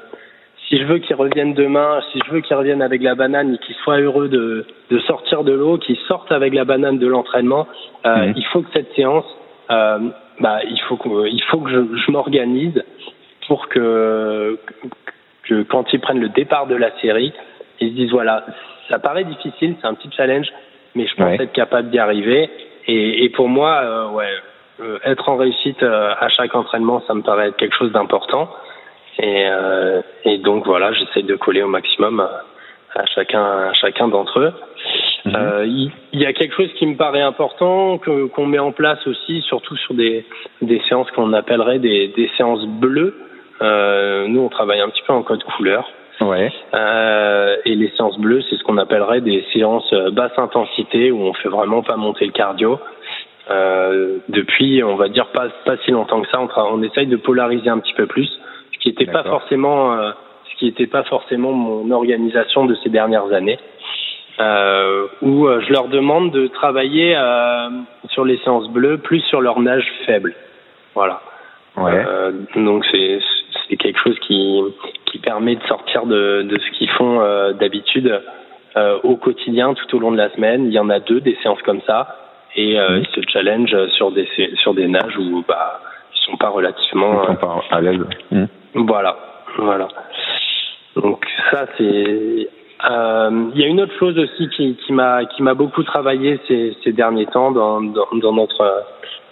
si 0.69 0.79
je 0.79 0.85
veux 0.85 0.99
qu'ils 0.99 1.17
reviennent 1.17 1.55
demain, 1.55 2.01
si 2.13 2.21
je 2.27 2.31
veux 2.31 2.41
qu'ils 2.41 2.57
reviennent 2.57 2.83
avec 2.83 3.03
la 3.03 3.15
banane 3.15 3.55
et 3.55 3.59
qu'ils 3.59 3.77
soient 3.77 4.01
heureux 4.01 4.29
de, 4.29 4.67
de 4.91 4.99
sortir 5.01 5.45
de 5.45 5.53
l'eau, 5.53 5.79
qu'ils 5.79 5.99
sortent 6.09 6.33
avec 6.33 6.53
la 6.53 6.65
banane 6.65 6.99
de 6.99 7.07
l'entraînement, 7.07 7.67
mmh. 8.05 8.33
il 8.35 8.45
faut 8.47 8.63
que 8.63 8.71
cette 8.73 8.93
séance, 8.95 9.27
bah, 9.69 10.61
il 10.65 10.81
faut 10.89 10.97
que, 10.97 11.29
il 11.29 11.43
faut 11.45 11.59
que 11.59 11.71
je, 11.71 11.97
je 11.97 12.11
m'organise 12.11 12.83
pour 13.47 13.69
que 13.69 14.59
que 14.87 14.93
quand 15.69 15.93
ils 15.93 16.01
prennent 16.01 16.21
le 16.21 16.29
départ 16.31 16.67
de 16.67 16.75
la 16.75 16.91
série, 17.01 17.33
ils 17.81 17.91
se 17.91 17.95
disent 17.95 18.11
voilà, 18.11 18.45
ça 18.89 18.99
paraît 18.99 19.25
difficile, 19.25 19.77
c'est 19.81 19.87
un 19.87 19.95
petit 19.95 20.11
challenge, 20.17 20.49
mais 20.95 21.07
je 21.07 21.15
pense 21.15 21.39
ouais. 21.39 21.45
être 21.45 21.53
capable 21.53 21.91
d'y 21.91 21.99
arriver. 21.99 22.51
Et, 22.87 23.25
et, 23.25 23.29
pour 23.31 23.49
moi, 23.49 23.81
euh, 23.83 24.09
ouais, 24.11 24.29
euh, 24.81 24.99
être 25.05 25.29
en 25.29 25.37
réussite 25.37 25.83
euh, 25.83 26.15
à 26.19 26.29
chaque 26.29 26.55
entraînement, 26.55 27.03
ça 27.07 27.15
me 27.15 27.23
paraît 27.23 27.49
être 27.49 27.57
quelque 27.57 27.77
chose 27.77 27.93
d'important. 27.93 28.51
Et, 29.19 29.47
euh, 29.47 30.03
et, 30.25 30.39
donc 30.39 30.67
voilà, 30.67 30.93
j'essaie 30.93 31.23
de 31.23 31.37
coller 31.37 31.63
au 31.63 31.69
maximum 31.69 32.21
à 32.95 33.07
chacun, 33.07 33.45
à 33.69 33.73
chacun 33.75 34.09
d'entre 34.09 34.41
eux. 34.41 34.53
Mm 35.25 35.31
-hmm. 35.31 35.67
il, 35.67 35.91
il, 36.13 36.21
y 36.21 36.27
a 36.27 36.33
quelque 36.33 36.55
chose 36.57 36.73
qui 36.79 36.87
me 36.87 36.97
paraît 36.97 37.23
important 37.33 37.99
que 37.99 38.27
qu'on 38.33 38.47
met 38.47 38.59
en 38.59 38.73
place 38.73 39.03
aussi, 39.07 39.41
surtout 39.43 39.77
sur 39.77 39.95
des, 39.95 40.27
des 40.61 40.81
séances 40.89 41.11
qu'on 41.13 41.33
appellerait 41.33 41.79
des, 41.79 42.09
des 42.09 42.29
séances 42.37 42.67
bleues. 42.67 43.15
Euh, 43.63 44.27
nous, 44.29 44.41
on 44.41 44.49
travaille 44.49 44.81
un 44.81 44.89
petit 44.89 45.03
peu 45.07 45.13
en 45.13 45.23
code 45.23 45.43
couleur. 45.45 45.89
Ouais. 46.21 46.53
Euh, 46.75 47.57
et 47.65 47.75
les 47.75 47.91
séances 47.97 48.19
bleues, 48.19 48.43
c'est 48.49 48.57
ce 48.57 48.63
qu'on 48.63 48.79
appellerait 48.79 49.21
des 49.21 49.45
séances 49.53 49.93
euh, 49.93 50.11
basse 50.11 50.37
intensité 50.37 51.11
où 51.11 51.21
on 51.21 51.33
fait 51.35 51.49
vraiment 51.49 51.83
pas 51.83 51.97
monter 51.97 52.27
le 52.27 52.33
cardio. 52.33 52.79
Euh, 53.51 54.19
depuis, 54.29 54.83
on 54.83 54.97
va 54.97 55.09
dire 55.09 55.27
pas 55.27 55.49
pas 55.65 55.77
si 55.85 55.91
longtemps 55.91 56.23
que 56.23 56.29
ça, 56.29 56.41
on, 56.41 56.49
on 56.57 56.83
essaye 56.83 57.07
de 57.07 57.17
polariser 57.17 57.69
un 57.69 57.79
petit 57.79 57.93
peu 57.93 58.07
plus, 58.07 58.29
ce 58.73 58.79
qui 58.79 58.89
n'était 58.89 59.11
pas 59.11 59.25
forcément 59.25 59.93
euh, 59.93 60.13
ce 60.51 60.59
qui 60.59 60.65
n'était 60.67 60.87
pas 60.87 61.03
forcément 61.03 61.53
mon 61.53 61.91
organisation 61.91 62.65
de 62.65 62.75
ces 62.83 62.91
dernières 62.91 63.33
années. 63.33 63.59
Euh, 64.41 65.07
où 65.23 65.47
je 65.47 65.73
leur 65.73 65.87
demande 65.87 66.33
de 66.33 66.49
travailler 66.49 67.17
sur 68.09 68.25
les 68.25 68.37
séances 68.39 68.69
bleues 68.69 68.99
plus 68.99 69.21
sur 69.21 69.41
leur 69.41 69.61
nage 69.61 69.87
faible. 70.07 70.35
Voilà. 70.95 71.21
Ouais. 71.77 72.05
donc 72.57 72.85
c'est 72.91 73.21
c'est 73.69 73.77
quelque 73.77 73.99
chose 73.99 74.19
qui, 74.27 74.63
qui 75.07 75.19
permet 75.19 75.57
de 75.57 75.63
sortir 75.65 76.07
de, 76.07 76.43
de 76.43 76.59
ce 76.59 76.71
qu'ils 76.77 76.91
font 76.91 77.21
euh, 77.21 77.53
d'habitude 77.53 78.21
euh, 78.77 78.99
au 79.03 79.17
quotidien 79.17 79.75
tout 79.75 79.97
au 79.97 80.01
long 80.01 80.13
de 80.13 80.17
la 80.17 80.31
semaine. 80.31 80.67
Il 80.67 80.73
y 80.73 80.79
en 80.79 80.91
a 80.91 81.01
deux 81.01 81.21
des 81.21 81.37
séances 81.43 81.63
comme 81.63 81.81
ça 81.87 82.17
et 82.57 82.79
euh, 82.79 82.91
mmh. 82.91 83.03
ils 83.03 83.15
se 83.15 83.31
challenge 83.31 83.87
sur 83.97 84.11
des 84.11 84.29
sur 84.63 84.75
des 84.75 84.87
nages 84.87 85.17
où 85.19 85.45
bah 85.47 85.81
ils 86.15 86.31
sont 86.31 86.37
pas 86.37 86.49
relativement 86.49 87.23
ils 87.23 87.27
sont 87.27 87.35
pas 87.37 87.63
à 87.71 87.81
l'aise. 87.81 88.05
Mmh. 88.31 88.45
Voilà, 88.75 89.17
voilà. 89.59 89.89
Donc 90.97 91.25
ça 91.51 91.67
c'est 91.79 92.49
euh, 92.91 93.51
il 93.55 93.61
y 93.61 93.65
a 93.65 93.67
une 93.67 93.81
autre 93.81 93.97
chose 93.99 94.19
aussi 94.19 94.49
qui, 94.51 94.77
qui 94.77 94.93
m'a 94.93 95.25
qui 95.25 95.43
m'a 95.43 95.55
beaucoup 95.55 95.83
travaillé 95.85 96.39
ces, 96.47 96.77
ces 96.85 96.93
derniers 96.93 97.27
temps 97.27 97.51
dans, 97.51 97.81
dans, 97.81 98.09
dans 98.13 98.33
notre 98.33 98.85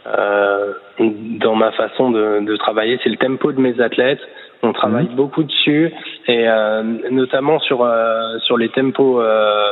euh, 0.07 0.73
dans 0.99 1.55
ma 1.55 1.71
façon 1.73 2.11
de, 2.11 2.41
de 2.41 2.57
travailler, 2.57 2.99
c'est 3.03 3.09
le 3.09 3.17
tempo 3.17 3.53
de 3.53 3.61
mes 3.61 3.81
athlètes. 3.81 4.21
On 4.63 4.73
travaille 4.73 5.09
mmh. 5.09 5.17
beaucoup 5.17 5.43
dessus 5.43 5.93
et 6.29 6.49
euh, 6.49 6.83
notamment 7.11 7.59
sur 7.59 7.83
euh, 7.83 8.39
sur 8.45 8.57
les 8.57 8.69
tempos 8.69 9.21
euh, 9.21 9.71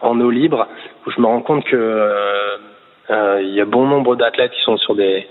en 0.00 0.18
eau 0.18 0.30
libre 0.30 0.66
où 1.06 1.10
je 1.10 1.20
me 1.20 1.26
rends 1.26 1.42
compte 1.42 1.64
que 1.64 1.76
euh, 1.76 3.38
il 3.42 3.50
y 3.50 3.60
a 3.60 3.66
bon 3.66 3.86
nombre 3.86 4.16
d'athlètes 4.16 4.52
qui 4.52 4.62
sont 4.62 4.78
sur 4.78 4.94
des 4.94 5.26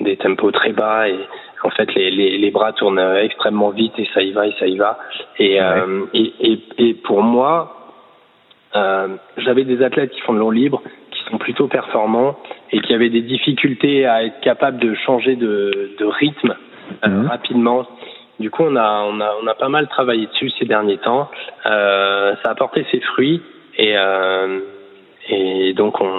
des 0.00 0.16
tempos 0.16 0.50
très 0.50 0.72
bas 0.72 1.08
et 1.08 1.18
en 1.62 1.70
fait 1.70 1.94
les, 1.94 2.10
les, 2.10 2.36
les 2.38 2.50
bras 2.50 2.72
tournent 2.72 2.98
extrêmement 2.98 3.70
vite 3.70 3.92
et 3.96 4.08
ça 4.12 4.22
y 4.22 4.32
va 4.32 4.48
et 4.48 4.54
ça 4.58 4.66
y 4.66 4.76
va 4.76 4.98
et 5.38 5.60
ouais. 5.60 5.82
et, 6.14 6.32
et, 6.40 6.58
et 6.78 6.94
pour 6.94 7.22
moi 7.22 7.76
j'avais 9.36 9.64
des 9.64 9.84
athlètes 9.84 10.10
qui 10.10 10.20
font 10.22 10.34
de 10.34 10.40
l'eau 10.40 10.50
libre 10.50 10.82
sont 11.30 11.38
plutôt 11.38 11.68
performants 11.68 12.36
et 12.72 12.80
qui 12.80 12.94
avaient 12.94 13.10
des 13.10 13.22
difficultés 13.22 14.06
à 14.06 14.24
être 14.24 14.40
capables 14.40 14.78
de 14.78 14.94
changer 14.94 15.36
de, 15.36 15.90
de 15.98 16.04
rythme 16.04 16.54
euh, 17.04 17.08
mmh. 17.08 17.26
rapidement. 17.26 17.86
Du 18.40 18.50
coup, 18.50 18.62
on 18.64 18.76
a, 18.76 19.04
on, 19.10 19.20
a, 19.20 19.34
on 19.42 19.46
a 19.46 19.54
pas 19.54 19.68
mal 19.68 19.88
travaillé 19.88 20.26
dessus 20.26 20.50
ces 20.58 20.64
derniers 20.64 20.98
temps. 20.98 21.28
Euh, 21.66 22.34
ça 22.42 22.50
a 22.50 22.54
porté 22.54 22.86
ses 22.90 23.00
fruits 23.00 23.42
et, 23.76 23.94
euh, 23.96 24.60
et 25.28 25.72
donc 25.74 26.00
on, 26.00 26.10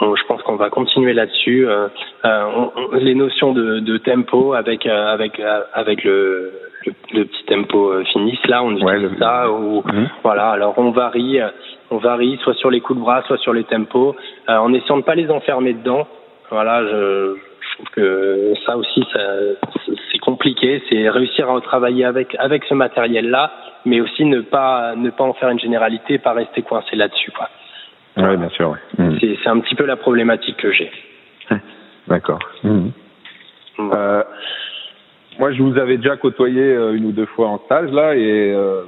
on, 0.00 0.16
je 0.16 0.24
pense 0.26 0.42
qu'on 0.42 0.56
va 0.56 0.70
continuer 0.70 1.12
là-dessus. 1.12 1.66
Euh, 1.68 1.88
on, 2.24 2.96
les 2.96 3.14
notions 3.14 3.52
de, 3.52 3.80
de 3.80 3.98
tempo 3.98 4.54
avec, 4.54 4.86
avec, 4.86 5.40
avec 5.74 6.02
le, 6.02 6.52
le, 6.86 6.92
le, 7.12 7.24
petit 7.26 7.44
tempo 7.44 7.92
finis, 8.12 8.38
là, 8.48 8.64
on 8.64 8.70
utilise 8.70 8.86
ouais, 8.86 8.98
le... 8.98 9.16
ça. 9.18 9.50
Ou, 9.50 9.82
mmh. 9.82 10.06
Voilà, 10.22 10.50
alors 10.50 10.74
on 10.78 10.90
varie 10.90 11.40
on 11.90 11.98
varie 11.98 12.38
soit 12.42 12.54
sur 12.54 12.70
les 12.70 12.80
coups 12.80 12.98
de 12.98 13.04
bras, 13.04 13.22
soit 13.22 13.38
sur 13.38 13.52
les 13.52 13.64
tempos, 13.64 14.16
euh, 14.48 14.56
en 14.56 14.72
essayant 14.72 14.98
de 14.98 15.02
pas 15.02 15.14
les 15.14 15.30
enfermer 15.30 15.72
dedans. 15.72 16.06
Voilà, 16.50 16.84
je, 16.84 17.36
je 17.60 17.74
trouve 17.74 17.90
que 17.90 18.52
ça 18.64 18.76
aussi, 18.76 19.04
c'est 20.12 20.18
compliqué. 20.18 20.82
C'est 20.88 21.08
réussir 21.08 21.50
à 21.50 21.60
travailler 21.60 22.04
avec 22.04 22.36
avec 22.38 22.64
ce 22.64 22.74
matériel-là, 22.74 23.52
mais 23.84 24.00
aussi 24.00 24.24
ne 24.24 24.40
pas 24.40 24.94
ne 24.96 25.10
pas 25.10 25.24
en 25.24 25.32
faire 25.34 25.50
une 25.50 25.58
généralité, 25.58 26.18
pas 26.18 26.32
rester 26.32 26.62
coincé 26.62 26.96
là-dessus, 26.96 27.32
quoi. 27.32 27.48
Oui, 28.16 28.36
bien 28.36 28.48
sûr. 28.50 28.70
Ouais. 28.70 29.04
Mmh. 29.04 29.18
C'est 29.42 29.48
un 29.48 29.60
petit 29.60 29.74
peu 29.74 29.84
la 29.84 29.96
problématique 29.96 30.56
que 30.56 30.72
j'ai. 30.72 30.90
D'accord. 32.08 32.38
Mmh. 32.62 32.88
Euh, 33.78 34.22
moi, 35.38 35.52
je 35.52 35.62
vous 35.62 35.76
avais 35.76 35.98
déjà 35.98 36.16
côtoyé 36.16 36.62
euh, 36.62 36.94
une 36.96 37.06
ou 37.06 37.12
deux 37.12 37.26
fois 37.26 37.48
en 37.48 37.58
stage 37.58 37.90
là, 37.90 38.14
et 38.14 38.52
euh, 38.54 38.82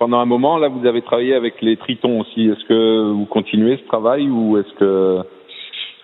pendant 0.00 0.18
un 0.18 0.24
moment, 0.24 0.56
là, 0.56 0.68
vous 0.68 0.86
avez 0.86 1.02
travaillé 1.02 1.34
avec 1.34 1.60
les 1.60 1.76
tritons 1.76 2.20
aussi. 2.20 2.48
Est-ce 2.48 2.64
que 2.64 3.10
vous 3.12 3.26
continuez 3.26 3.76
ce 3.76 3.86
travail 3.86 4.28
ou 4.28 4.58
est-ce 4.58 4.72
que 4.74 5.18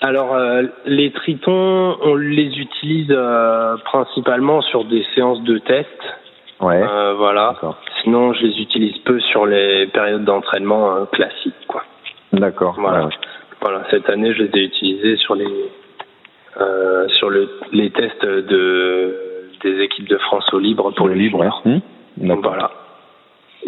alors 0.03 0.35
euh, 0.35 0.65
les 0.85 1.11
tritons, 1.11 1.97
on 2.03 2.15
les 2.17 2.59
utilise 2.59 3.11
euh, 3.11 3.79
principalement 3.79 4.61
sur 4.61 4.85
des 4.85 5.03
séances 5.15 5.43
de 5.43 5.57
test. 5.57 5.89
Ouais. 6.61 6.83
Euh, 6.83 7.15
voilà. 7.15 7.55
Sinon, 8.03 8.35
je 8.35 8.43
les 8.43 8.61
utilise 8.61 8.99
peu 8.99 9.19
sur 9.21 9.47
les 9.47 9.87
périodes 9.87 10.25
d'entraînement 10.25 10.95
euh, 10.95 11.05
classiques, 11.07 11.55
quoi. 11.67 11.83
D'accord. 12.35 12.77
Voilà. 12.79 13.07
Ouais. 13.07 13.13
Voilà. 13.63 13.85
Cette 13.91 14.11
année, 14.11 14.35
je 14.35 14.43
les 14.43 14.61
ai 14.61 14.65
utilisés 14.65 15.17
sur 15.17 15.35
les 15.35 15.71
euh, 16.61 17.09
sur 17.19 17.31
le, 17.31 17.49
les 17.73 17.91
tests 17.91 18.27
de 18.27 19.49
des 19.63 19.81
équipes 19.81 20.09
de 20.09 20.19
France 20.19 20.45
au 20.53 20.59
libre 20.59 20.91
pour 20.91 21.09
le 21.09 21.15
libre. 21.15 21.43
Mmh. 21.65 22.33
Voilà. 22.43 22.71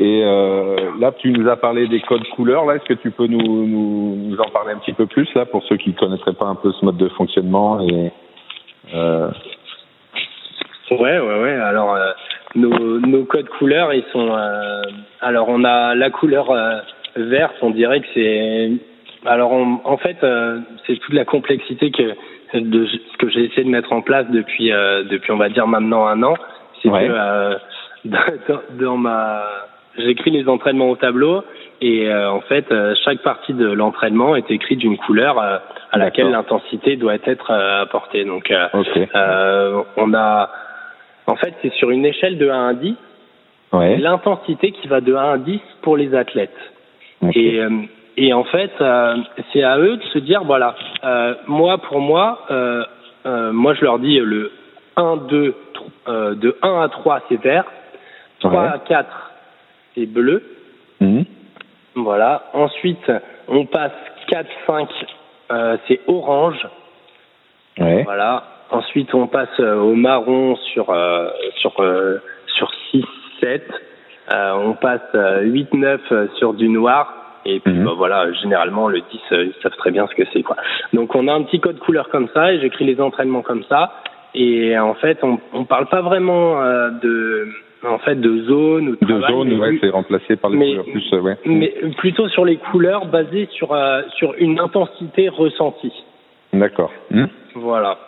Et 0.00 0.22
euh, 0.24 0.92
là, 1.00 1.10
tu 1.18 1.32
nous 1.32 1.48
as 1.48 1.56
parlé 1.56 1.88
des 1.88 2.00
codes 2.00 2.26
couleurs. 2.36 2.64
Là, 2.64 2.76
est-ce 2.76 2.84
que 2.84 2.94
tu 2.94 3.10
peux 3.10 3.26
nous, 3.26 3.66
nous, 3.66 4.16
nous, 4.16 4.40
en 4.40 4.48
parler 4.50 4.72
un 4.72 4.78
petit 4.78 4.92
peu 4.92 5.06
plus 5.06 5.28
là 5.34 5.44
pour 5.44 5.64
ceux 5.64 5.76
qui 5.76 5.92
connaîtraient 5.92 6.34
pas 6.34 6.46
un 6.46 6.54
peu 6.54 6.70
ce 6.70 6.84
mode 6.84 6.96
de 6.96 7.08
fonctionnement 7.08 7.80
et 7.80 8.12
euh... 8.94 9.28
Ouais, 10.92 11.18
ouais, 11.18 11.42
ouais. 11.42 11.52
Alors, 11.52 11.94
euh, 11.94 12.12
nos, 12.54 13.00
nos 13.00 13.24
codes 13.24 13.48
couleurs, 13.48 13.92
ils 13.92 14.04
sont. 14.12 14.34
Euh, 14.34 14.82
alors, 15.20 15.48
on 15.48 15.64
a 15.64 15.94
la 15.94 16.10
couleur 16.10 16.50
euh, 16.50 16.78
verte. 17.16 17.56
On 17.60 17.70
dirait 17.70 18.00
que 18.00 18.06
c'est. 18.14 18.70
Alors, 19.26 19.52
on, 19.52 19.80
en 19.84 19.96
fait, 19.98 20.16
euh, 20.22 20.60
c'est 20.86 20.96
toute 20.96 21.12
la 21.12 21.24
complexité 21.24 21.90
que 21.90 22.14
de 22.58 22.86
ce 22.86 23.16
que 23.18 23.28
j'ai 23.28 23.44
essayé 23.44 23.64
de 23.64 23.68
mettre 23.68 23.92
en 23.92 24.00
place 24.00 24.26
depuis, 24.30 24.70
depuis, 24.70 25.32
on 25.32 25.36
va 25.36 25.50
dire 25.50 25.66
maintenant 25.66 26.06
un 26.06 26.22
an. 26.22 26.34
C'est 26.82 26.88
ouais. 26.88 27.08
que 27.08 27.58
dans, 28.48 28.60
dans 28.78 28.96
ma 28.96 29.42
j'écris 29.98 30.30
les 30.30 30.48
entraînements 30.48 30.90
au 30.90 30.96
tableau 30.96 31.44
et 31.80 32.08
euh, 32.08 32.30
en 32.30 32.40
fait 32.40 32.70
euh, 32.70 32.94
chaque 33.04 33.22
partie 33.22 33.54
de 33.54 33.66
l'entraînement 33.66 34.36
est 34.36 34.50
écrite 34.50 34.78
d'une 34.78 34.96
couleur 34.96 35.38
euh, 35.38 35.58
à 35.92 35.98
laquelle 35.98 36.30
l'intensité 36.30 36.96
doit 36.96 37.16
être 37.24 37.50
euh, 37.50 37.82
apportée. 37.82 38.24
Donc 38.24 38.52
okay. 38.72 39.08
on 39.96 40.14
a 40.14 40.50
en 41.26 41.36
fait 41.36 41.54
c'est 41.62 41.72
sur 41.74 41.90
une 41.90 42.04
échelle 42.04 42.38
de 42.38 42.48
1 42.48 42.68
à 42.68 42.74
10 42.74 42.94
l'intensité 43.72 44.72
qui 44.72 44.88
va 44.88 45.00
de 45.00 45.14
1 45.14 45.32
à 45.32 45.38
10 45.38 45.60
pour 45.82 45.96
les 45.96 46.14
athlètes. 46.14 46.56
Et, 47.34 47.60
euh, 47.60 47.70
et 48.16 48.32
en 48.32 48.44
fait, 48.44 48.70
euh, 48.80 49.16
c'est 49.52 49.62
à 49.62 49.78
eux 49.78 49.96
de 49.96 50.02
se 50.04 50.18
dire, 50.20 50.42
voilà, 50.44 50.74
euh, 51.04 51.34
moi 51.46 51.78
pour 51.78 52.00
moi, 52.00 52.46
moi 53.52 53.74
je 53.74 53.84
leur 53.84 53.98
dis 53.98 54.18
le 54.18 54.52
1, 54.96 55.16
2, 55.28 55.54
de 56.06 56.56
1 56.62 56.80
à 56.80 56.88
3 56.88 57.20
c'est 57.28 57.42
vert, 57.42 57.64
3 58.40 58.62
à 58.62 58.78
4 58.78 59.27
c'est 59.98 60.06
bleu. 60.06 60.42
Mhm. 61.00 61.24
Voilà. 61.96 62.44
Ensuite, 62.52 63.10
on 63.48 63.66
passe 63.66 63.92
4, 64.28 64.46
5, 64.66 64.88
c'est 65.88 66.00
orange. 66.06 66.66
Voilà. 67.76 68.44
Ensuite, 68.70 69.14
on 69.14 69.26
passe 69.26 69.58
au 69.60 69.94
marron 69.94 70.56
sur 70.72 70.94
sur 71.56 71.72
sur 72.46 72.70
6, 72.90 73.04
7. 73.40 73.62
on 74.32 74.74
passe 74.74 75.00
8, 75.42 75.74
9 75.74 76.00
sur 76.38 76.54
du 76.54 76.68
noir. 76.68 77.14
Et 77.44 77.60
puis 77.60 77.72
mhm. 77.72 77.84
bah, 77.84 77.92
voilà, 77.96 78.30
généralement 78.32 78.88
le 78.88 79.00
10, 79.00 79.20
ils 79.30 79.54
savent 79.62 79.76
très 79.76 79.90
bien 79.90 80.06
ce 80.06 80.14
que 80.14 80.24
c'est 80.32 80.42
quoi. 80.42 80.56
Donc 80.92 81.14
on 81.14 81.28
a 81.28 81.32
un 81.32 81.42
petit 81.44 81.60
code 81.60 81.78
couleur 81.78 82.08
comme 82.10 82.28
ça 82.34 82.52
et 82.52 82.60
j'écris 82.60 82.84
les 82.84 83.00
entraînements 83.00 83.42
comme 83.42 83.64
ça. 83.64 83.92
Et 84.34 84.78
en 84.78 84.94
fait, 84.94 85.18
on 85.22 85.38
on 85.54 85.64
parle 85.64 85.86
pas 85.86 86.02
vraiment 86.02 86.60
euh, 86.60 86.90
de 86.90 87.48
en 87.84 87.98
fait 87.98 88.16
de 88.16 88.42
zone 88.42 88.88
ou 88.88 88.96
de, 88.96 89.06
de 89.06 89.20
zone, 89.22 89.52
ouais, 89.60 89.78
c'est 89.80 89.90
remplacé 89.90 90.36
par 90.36 90.50
les 90.50 90.58
couleurs 90.58 90.84
plus, 90.84 91.12
ouais. 91.12 91.36
Mais 91.44 91.74
plutôt 91.96 92.28
sur 92.28 92.44
les 92.44 92.56
couleurs 92.56 93.06
basées 93.06 93.48
sur 93.52 93.72
euh, 93.72 94.02
sur 94.16 94.34
une 94.38 94.58
intensité 94.58 95.28
ressentie. 95.28 95.92
D'accord. 96.52 96.92
Hmm. 97.10 97.26
Voilà, 97.54 97.98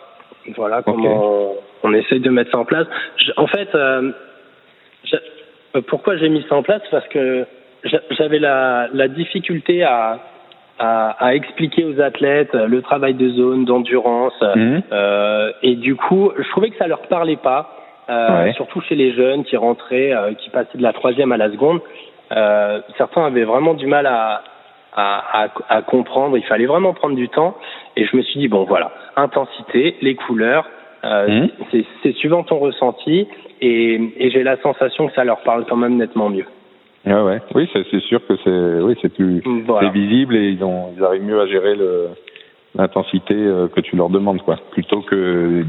voilà 0.55 0.81
comment 0.81 1.53
on, 1.83 1.93
essaye 1.93 2.19
de 2.19 2.29
mettre 2.29 2.51
ça 2.51 2.57
en 2.57 2.65
place. 2.65 2.87
en 3.37 3.47
fait, 3.47 3.73
euh, 3.75 4.11
pourquoi 5.87 6.17
j'ai 6.17 6.29
mis 6.29 6.43
ça 6.49 6.55
en 6.55 6.63
place? 6.63 6.81
Parce 6.91 7.07
que 7.07 7.45
j'avais 8.11 8.39
la, 8.39 8.87
la 8.93 9.07
difficulté 9.07 9.83
à, 9.83 10.19
à, 10.79 11.09
à, 11.19 11.35
expliquer 11.35 11.85
aux 11.85 11.99
athlètes 12.01 12.53
le 12.53 12.81
travail 12.81 13.13
de 13.13 13.29
zone, 13.29 13.65
d'endurance, 13.65 14.39
mhm. 14.55 14.83
euh, 14.91 15.51
et 15.63 15.75
du 15.75 15.95
coup, 15.95 16.31
je 16.37 16.49
trouvais 16.49 16.69
que 16.69 16.77
ça 16.77 16.87
leur 16.87 17.01
parlait 17.03 17.37
pas, 17.37 17.80
euh, 18.11 18.51
surtout 18.53 18.81
chez 18.81 18.95
les 18.95 19.13
jeunes 19.13 19.43
qui 19.45 19.55
rentraient, 19.55 20.11
euh, 20.11 20.33
qui 20.33 20.49
passaient 20.49 20.77
de 20.77 20.83
la 20.83 20.91
troisième 20.91 21.31
à 21.31 21.37
la 21.37 21.49
seconde. 21.49 21.79
Euh, 22.35 22.81
certains 22.97 23.25
avaient 23.25 23.45
vraiment 23.45 23.73
du 23.73 23.85
mal 23.85 24.05
à, 24.05 24.43
à, 24.95 25.47
à, 25.69 25.81
comprendre. 25.81 26.37
Il 26.37 26.43
fallait 26.43 26.65
vraiment 26.65 26.93
prendre 26.93 27.15
du 27.15 27.29
temps, 27.29 27.55
et 27.95 28.05
je 28.05 28.17
me 28.17 28.21
suis 28.21 28.39
dit 28.39 28.47
bon 28.49 28.65
voilà, 28.65 28.91
intensité, 29.15 29.95
les 30.01 30.15
couleurs, 30.15 30.67
mhm. 31.03 31.49
c'est 32.03 32.15
suivant 32.15 32.43
ton 32.43 32.59
ressenti, 32.59 33.27
et, 33.61 34.01
et 34.17 34.29
j'ai 34.31 34.43
la 34.43 34.57
sensation 34.57 35.07
que 35.07 35.13
ça 35.13 35.23
leur 35.23 35.41
parle 35.43 35.65
quand 35.69 35.77
même 35.77 35.95
nettement 35.95 36.29
mieux. 36.29 36.45
Ah 37.05 37.23
ouais, 37.23 37.39
oui, 37.55 37.69
c'est 37.73 38.01
sûr 38.01 38.25
que 38.27 38.35
c'est 38.43 38.83
oui, 38.83 38.95
c'est 39.01 39.13
plus 39.13 39.41
visible 39.93 40.35
et 40.35 40.49
ils 40.49 40.63
ont 40.63 40.93
ils 40.97 41.03
arrivent 41.03 41.23
mieux 41.23 41.39
à 41.39 41.47
gérer 41.47 41.75
l'intensité 42.75 43.35
que 43.35 43.79
tu 43.79 43.95
leur 43.95 44.09
demandes 44.09 44.41
quoi, 44.41 44.57
plutôt 44.71 45.01
que 45.01 45.63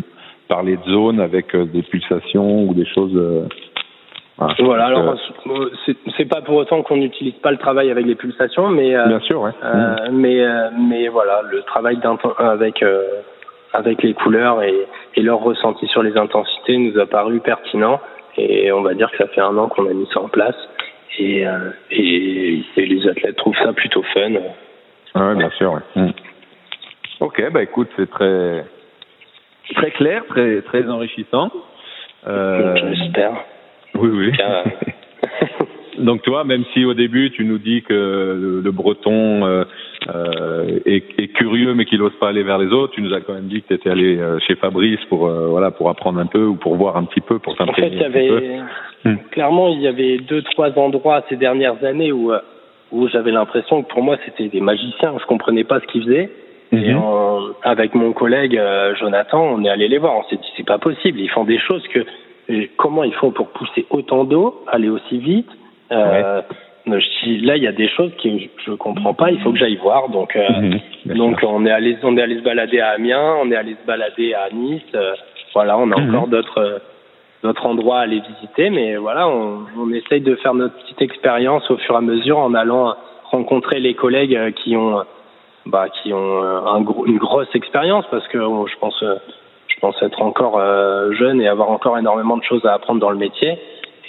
parler 0.54 0.76
de 0.76 0.90
zone 0.90 1.20
avec 1.20 1.54
euh, 1.54 1.64
des 1.64 1.82
pulsations 1.82 2.64
ou 2.64 2.74
des 2.74 2.86
choses. 2.86 3.16
Euh, 3.16 3.46
voilà. 4.58 4.86
alors 4.86 5.16
c'est 6.16 6.28
pas 6.28 6.40
pour 6.40 6.56
autant 6.56 6.82
qu'on 6.82 6.96
n'utilise 6.96 7.34
pas 7.34 7.52
le 7.52 7.58
travail 7.58 7.90
avec 7.90 8.06
les 8.06 8.16
pulsations, 8.16 8.68
mais 8.68 8.90
bien 8.90 9.20
sûr, 9.20 9.40
ouais. 9.40 9.52
Mm. 9.62 10.10
mais 10.12 10.40
mais 10.78 11.08
voilà, 11.08 11.42
le 11.50 11.62
travail 11.62 11.98
avec 12.38 12.82
avec 13.72 14.02
les 14.02 14.14
couleurs 14.14 14.62
et, 14.62 14.86
et 15.16 15.22
leur 15.22 15.40
ressenti 15.40 15.86
sur 15.86 16.02
les 16.02 16.16
intensités 16.16 16.76
nous 16.76 16.98
a 16.98 17.06
paru 17.06 17.40
pertinent 17.40 18.00
et 18.36 18.72
on 18.72 18.82
va 18.82 18.94
dire 18.94 19.10
que 19.10 19.18
ça 19.18 19.28
fait 19.28 19.40
un 19.40 19.56
an 19.58 19.68
qu'on 19.68 19.88
a 19.88 19.92
mis 19.92 20.08
ça 20.12 20.20
en 20.20 20.28
place 20.28 20.56
et, 21.18 21.46
euh, 21.46 21.70
et, 21.90 22.62
et, 22.76 22.86
les 22.86 23.08
athlètes 23.08 23.36
trouvent 23.36 23.56
ça 23.62 23.72
plutôt 23.72 24.02
fun. 24.14 24.32
Ah 25.14 25.28
ouais, 25.28 25.34
bien 25.36 25.50
sûr. 25.50 25.72
Ouais. 25.72 26.02
Mm. 26.02 26.12
Ok, 27.20 27.50
bah 27.52 27.62
écoute, 27.62 27.88
c'est 27.96 28.08
très 28.10 28.64
très 29.74 29.90
clair, 29.92 30.24
très 30.28 30.62
très 30.62 30.88
enrichissant. 30.88 31.50
Euh... 32.26 32.76
J'espère. 32.94 33.32
Oui, 33.94 34.10
oui. 34.12 34.32
Donc 35.98 36.22
toi, 36.22 36.44
même 36.44 36.64
si 36.72 36.84
au 36.84 36.94
début 36.94 37.30
tu 37.30 37.44
nous 37.44 37.58
dis 37.58 37.82
que 37.82 38.62
le, 38.64 38.70
breton 38.70 39.44
euh, 39.44 39.64
euh, 40.08 40.80
est, 40.86 41.04
est, 41.18 41.28
curieux 41.28 41.74
mais 41.74 41.84
qu'il 41.84 41.98
n'ose 41.98 42.14
pas 42.18 42.28
aller 42.28 42.42
vers 42.42 42.58
les 42.58 42.72
autres, 42.72 42.94
tu 42.94 43.02
nous 43.02 43.12
as 43.12 43.20
quand 43.20 43.34
même 43.34 43.48
dit 43.48 43.62
que 43.62 43.68
tu 43.68 43.74
étais 43.74 43.90
allé 43.90 44.18
euh, 44.18 44.38
chez 44.40 44.54
Fabrice 44.56 45.00
pour 45.08 45.26
euh, 45.26 45.48
voilà 45.48 45.70
pour 45.70 45.90
apprendre 45.90 46.18
un 46.18 46.26
peu 46.26 46.44
ou 46.44 46.56
pour 46.56 46.76
voir 46.76 46.96
un 46.96 47.04
petit 47.04 47.20
peu 47.20 47.38
pour 47.38 47.56
s'imprégner. 47.56 47.88
En 47.88 47.90
fait, 47.90 47.96
il 47.96 48.00
y 48.00 48.04
avait 48.04 48.60
hmm. 49.04 49.16
clairement 49.30 49.68
il 49.68 49.80
y 49.80 49.86
avait 49.86 50.18
deux 50.18 50.42
trois 50.42 50.76
endroits 50.78 51.22
ces 51.28 51.36
dernières 51.36 51.84
années 51.84 52.10
où 52.10 52.32
où 52.90 53.08
j'avais 53.08 53.30
l'impression 53.30 53.82
que 53.82 53.88
pour 53.88 54.02
moi 54.02 54.16
c'était 54.24 54.48
des 54.48 54.60
magiciens, 54.60 55.14
je 55.20 55.26
comprenais 55.26 55.64
pas 55.64 55.80
ce 55.80 55.86
qu'ils 55.86 56.04
faisaient. 56.04 56.30
Et 56.72 56.94
mhm. 56.94 57.52
avec 57.62 57.94
mon 57.94 58.12
collègue 58.12 58.60
Jonathan, 58.98 59.42
on 59.42 59.64
est 59.64 59.68
allé 59.68 59.88
les 59.88 59.98
voir. 59.98 60.16
On 60.16 60.24
s'est 60.24 60.36
dit 60.36 60.48
c'est 60.56 60.66
pas 60.66 60.78
possible. 60.78 61.20
Ils 61.20 61.30
font 61.30 61.44
des 61.44 61.58
choses 61.58 61.86
que 61.88 62.06
comment 62.76 63.04
ils 63.04 63.14
font 63.14 63.30
pour 63.30 63.48
pousser 63.48 63.86
autant 63.90 64.24
d'eau, 64.24 64.64
aller 64.66 64.88
aussi 64.88 65.18
vite 65.18 65.50
euh, 65.92 66.42
là, 66.86 67.56
il 67.56 67.62
y 67.62 67.66
a 67.66 67.72
des 67.72 67.88
choses 67.88 68.12
que 68.22 68.28
je 68.66 68.72
comprends 68.72 69.14
pas. 69.14 69.30
Il 69.30 69.40
faut 69.40 69.52
que 69.52 69.58
j'aille 69.58 69.76
voir. 69.76 70.08
Donc, 70.08 70.34
euh, 70.36 70.48
mhm, 70.50 71.16
donc 71.16 71.38
on 71.42 71.64
est 71.66 71.70
allé, 71.70 71.96
on 72.02 72.16
est 72.16 72.22
allé 72.22 72.38
se 72.38 72.42
balader 72.42 72.80
à 72.80 72.90
Amiens, 72.90 73.36
on 73.42 73.50
est 73.50 73.56
allé 73.56 73.76
se 73.80 73.86
balader 73.86 74.34
à 74.34 74.48
Nice. 74.52 74.82
Euh, 74.94 75.14
voilà, 75.54 75.78
on 75.78 75.90
a 75.90 76.00
mhm. 76.00 76.08
encore 76.08 76.28
d'autres 76.28 76.82
d'autres 77.42 77.66
endroits 77.66 77.98
à 77.98 78.02
aller 78.02 78.22
visiter, 78.34 78.70
mais 78.70 78.96
voilà, 78.96 79.28
on, 79.28 79.62
on 79.76 79.92
essaye 79.92 80.20
de 80.20 80.36
faire 80.36 80.54
notre 80.54 80.76
petite 80.76 81.02
expérience 81.02 81.68
au 81.72 81.76
fur 81.76 81.96
et 81.96 81.98
à 81.98 82.00
mesure 82.00 82.38
en 82.38 82.54
allant 82.54 82.94
rencontrer 83.24 83.80
les 83.80 83.94
collègues 83.94 84.54
qui 84.62 84.76
ont 84.76 85.02
bah, 85.66 85.88
qui 85.88 86.12
ont 86.12 86.42
un 86.42 86.84
une 87.06 87.18
grosse 87.18 87.54
expérience 87.54 88.04
parce 88.10 88.26
que 88.28 88.38
je 88.38 88.78
pense 88.78 89.04
je 89.68 89.80
pense 89.80 90.00
être 90.02 90.22
encore 90.22 90.60
jeune 91.12 91.40
et 91.40 91.48
avoir 91.48 91.70
encore 91.70 91.98
énormément 91.98 92.36
de 92.36 92.44
choses 92.44 92.64
à 92.64 92.74
apprendre 92.74 93.00
dans 93.00 93.10
le 93.10 93.18
métier. 93.18 93.58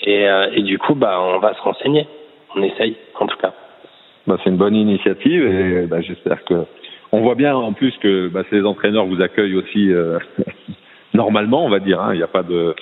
Et, 0.03 0.27
euh, 0.27 0.47
et 0.53 0.61
du 0.61 0.77
coup, 0.77 0.95
bah, 0.95 1.19
on 1.21 1.39
va 1.39 1.53
se 1.53 1.61
renseigner. 1.61 2.07
On 2.55 2.61
essaye, 2.61 2.95
en 3.19 3.27
tout 3.27 3.37
cas. 3.37 3.53
Bah, 4.27 4.37
c'est 4.43 4.49
une 4.49 4.57
bonne 4.57 4.75
initiative 4.75 5.45
et 5.45 5.85
bah, 5.87 6.01
j'espère 6.01 6.43
que. 6.45 6.65
On 7.11 7.21
voit 7.21 7.35
bien 7.35 7.55
en 7.55 7.73
plus 7.73 7.95
que 7.97 8.27
bah, 8.27 8.41
ces 8.49 8.65
entraîneurs 8.65 9.05
vous 9.05 9.21
accueillent 9.21 9.55
aussi 9.55 9.91
euh, 9.91 10.17
normalement, 11.13 11.63
on 11.63 11.69
va 11.69 11.79
dire. 11.79 12.01
Hein. 12.01 12.13
Il 12.13 12.17
n'y 12.17 12.23
a 12.23 12.27
pas 12.27 12.43
de. 12.43 12.75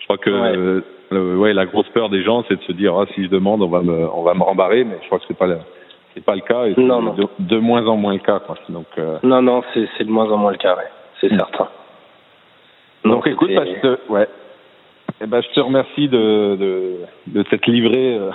Je 0.00 0.04
crois 0.04 0.18
que 0.18 0.30
ouais. 0.30 0.82
Euh, 1.10 1.36
ouais, 1.36 1.54
la 1.54 1.64
grosse 1.64 1.88
peur 1.88 2.10
des 2.10 2.22
gens, 2.22 2.44
c'est 2.48 2.56
de 2.56 2.62
se 2.64 2.72
dire 2.72 2.94
ah, 2.94 3.06
si 3.14 3.24
je 3.24 3.30
demande, 3.30 3.62
on 3.62 3.68
va 3.68 3.80
me, 3.80 4.06
on 4.12 4.22
va 4.22 4.34
me 4.34 4.42
rembarrer, 4.42 4.84
mais 4.84 4.98
je 5.00 5.06
crois 5.06 5.18
que 5.18 5.24
c'est 5.26 5.38
pas 5.38 5.46
le, 5.46 5.56
c'est 6.14 6.24
pas 6.24 6.34
le 6.34 6.40
cas 6.40 6.66
et 6.66 6.74
non. 6.80 7.14
De, 7.14 7.26
de, 7.38 7.58
moins 7.58 7.86
en 7.86 7.96
moins 7.96 8.12
le 8.12 8.18
cas. 8.18 8.40
Quoi. 8.40 8.56
Donc, 8.68 8.86
euh... 8.98 9.18
Non, 9.22 9.42
non, 9.42 9.62
c'est, 9.72 9.88
c'est 9.96 10.04
de 10.04 10.10
moins 10.10 10.30
en 10.30 10.36
moins 10.36 10.52
le 10.52 10.58
cas, 10.58 10.76
ouais. 10.76 10.90
c'est 11.20 11.32
mmh. 11.32 11.38
certain. 11.38 11.68
Donc, 13.04 13.14
Donc 13.14 13.26
écoute, 13.28 13.50
bah, 13.54 13.64
je 13.64 13.80
te, 13.80 14.12
ouais, 14.12 14.28
eh 15.20 15.26
ben, 15.26 15.40
je 15.40 15.48
te 15.54 15.60
remercie 15.60 16.08
de, 16.08 16.56
de, 16.56 16.94
de 17.28 17.42
t'être 17.44 17.66
livré, 17.66 18.16
euh, 18.16 18.30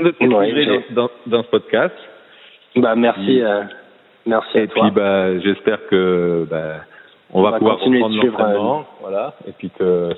de 0.00 0.10
t'être 0.10 0.32
ouais, 0.32 0.46
livré 0.50 0.84
dans, 0.90 1.08
dans, 1.26 1.42
ce 1.42 1.48
podcast. 1.48 1.94
Bah, 2.76 2.94
merci, 2.94 3.42
euh, 3.42 3.62
merci 4.26 4.58
à 4.58 4.62
et 4.62 4.68
toi. 4.68 4.86
Et 4.86 4.90
puis, 4.90 5.00
bah, 5.00 5.38
j'espère 5.40 5.86
que, 5.88 6.46
bah, 6.50 6.84
on, 7.32 7.40
on 7.40 7.42
va, 7.42 7.50
va 7.52 7.58
pouvoir 7.58 7.78
reprendre 7.80 8.16
l'entraînement, 8.16 8.80
euh, 8.80 8.82
voilà, 9.00 9.34
et 9.46 9.52
puis 9.52 9.70
que, 9.70 10.10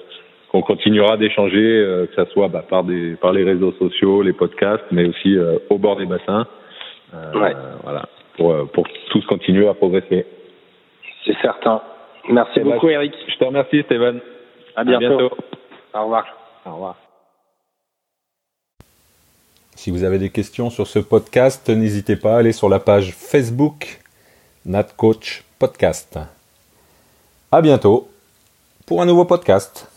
qu'on 0.51 0.63
continuera 0.63 1.17
d'échanger, 1.17 1.59
euh, 1.59 2.07
que 2.07 2.15
ça 2.15 2.27
soit 2.33 2.49
bah, 2.49 2.65
par 2.69 2.85
des, 2.85 3.15
par 3.17 3.33
les 3.33 3.45
réseaux 3.45 3.73
sociaux, 3.73 4.23
les 4.23 4.33
podcasts, 4.33 4.85
mais 4.91 5.07
aussi 5.07 5.37
euh, 5.37 5.59
au 5.71 5.79
bord 5.79 5.97
des 5.97 6.07
bassins. 6.07 6.47
Ouais. 7.13 7.55
Voilà, 7.83 8.09
pour, 8.37 8.71
pour 8.73 8.87
tous 9.11 9.25
continuer 9.27 9.69
à 9.69 9.75
progresser. 9.75 10.27
C'est 11.25 11.37
certain. 11.43 11.83
Merci 12.29 12.61
et 12.61 12.65
beaucoup, 12.65 12.89
Eric. 12.89 13.13
Je 13.29 13.37
te 13.37 13.45
remercie, 13.45 13.83
Stéphane. 13.83 14.21
À 14.77 14.85
bientôt. 14.85 15.05
À 15.05 15.09
bientôt. 15.09 15.37
Au 15.95 16.03
revoir. 16.03 16.27
Au 16.67 16.73
revoir. 16.73 16.97
Si 19.75 19.91
vous 19.91 20.05
avez 20.05 20.19
des 20.19 20.31
questions 20.31 20.69
sur 20.69 20.87
ce 20.87 20.99
podcast, 20.99 21.69
n'hésitez 21.71 22.17
pas 22.17 22.35
à 22.35 22.39
aller 22.39 22.53
sur 22.53 22.69
la 22.69 22.79
page 22.79 23.13
Facebook 23.15 24.01
NatCoach 24.67 25.43
Podcast. 25.59 26.19
À 27.51 27.63
bientôt 27.63 28.09
pour 28.87 29.01
un 29.01 29.07
nouveau 29.07 29.25
podcast. 29.25 29.91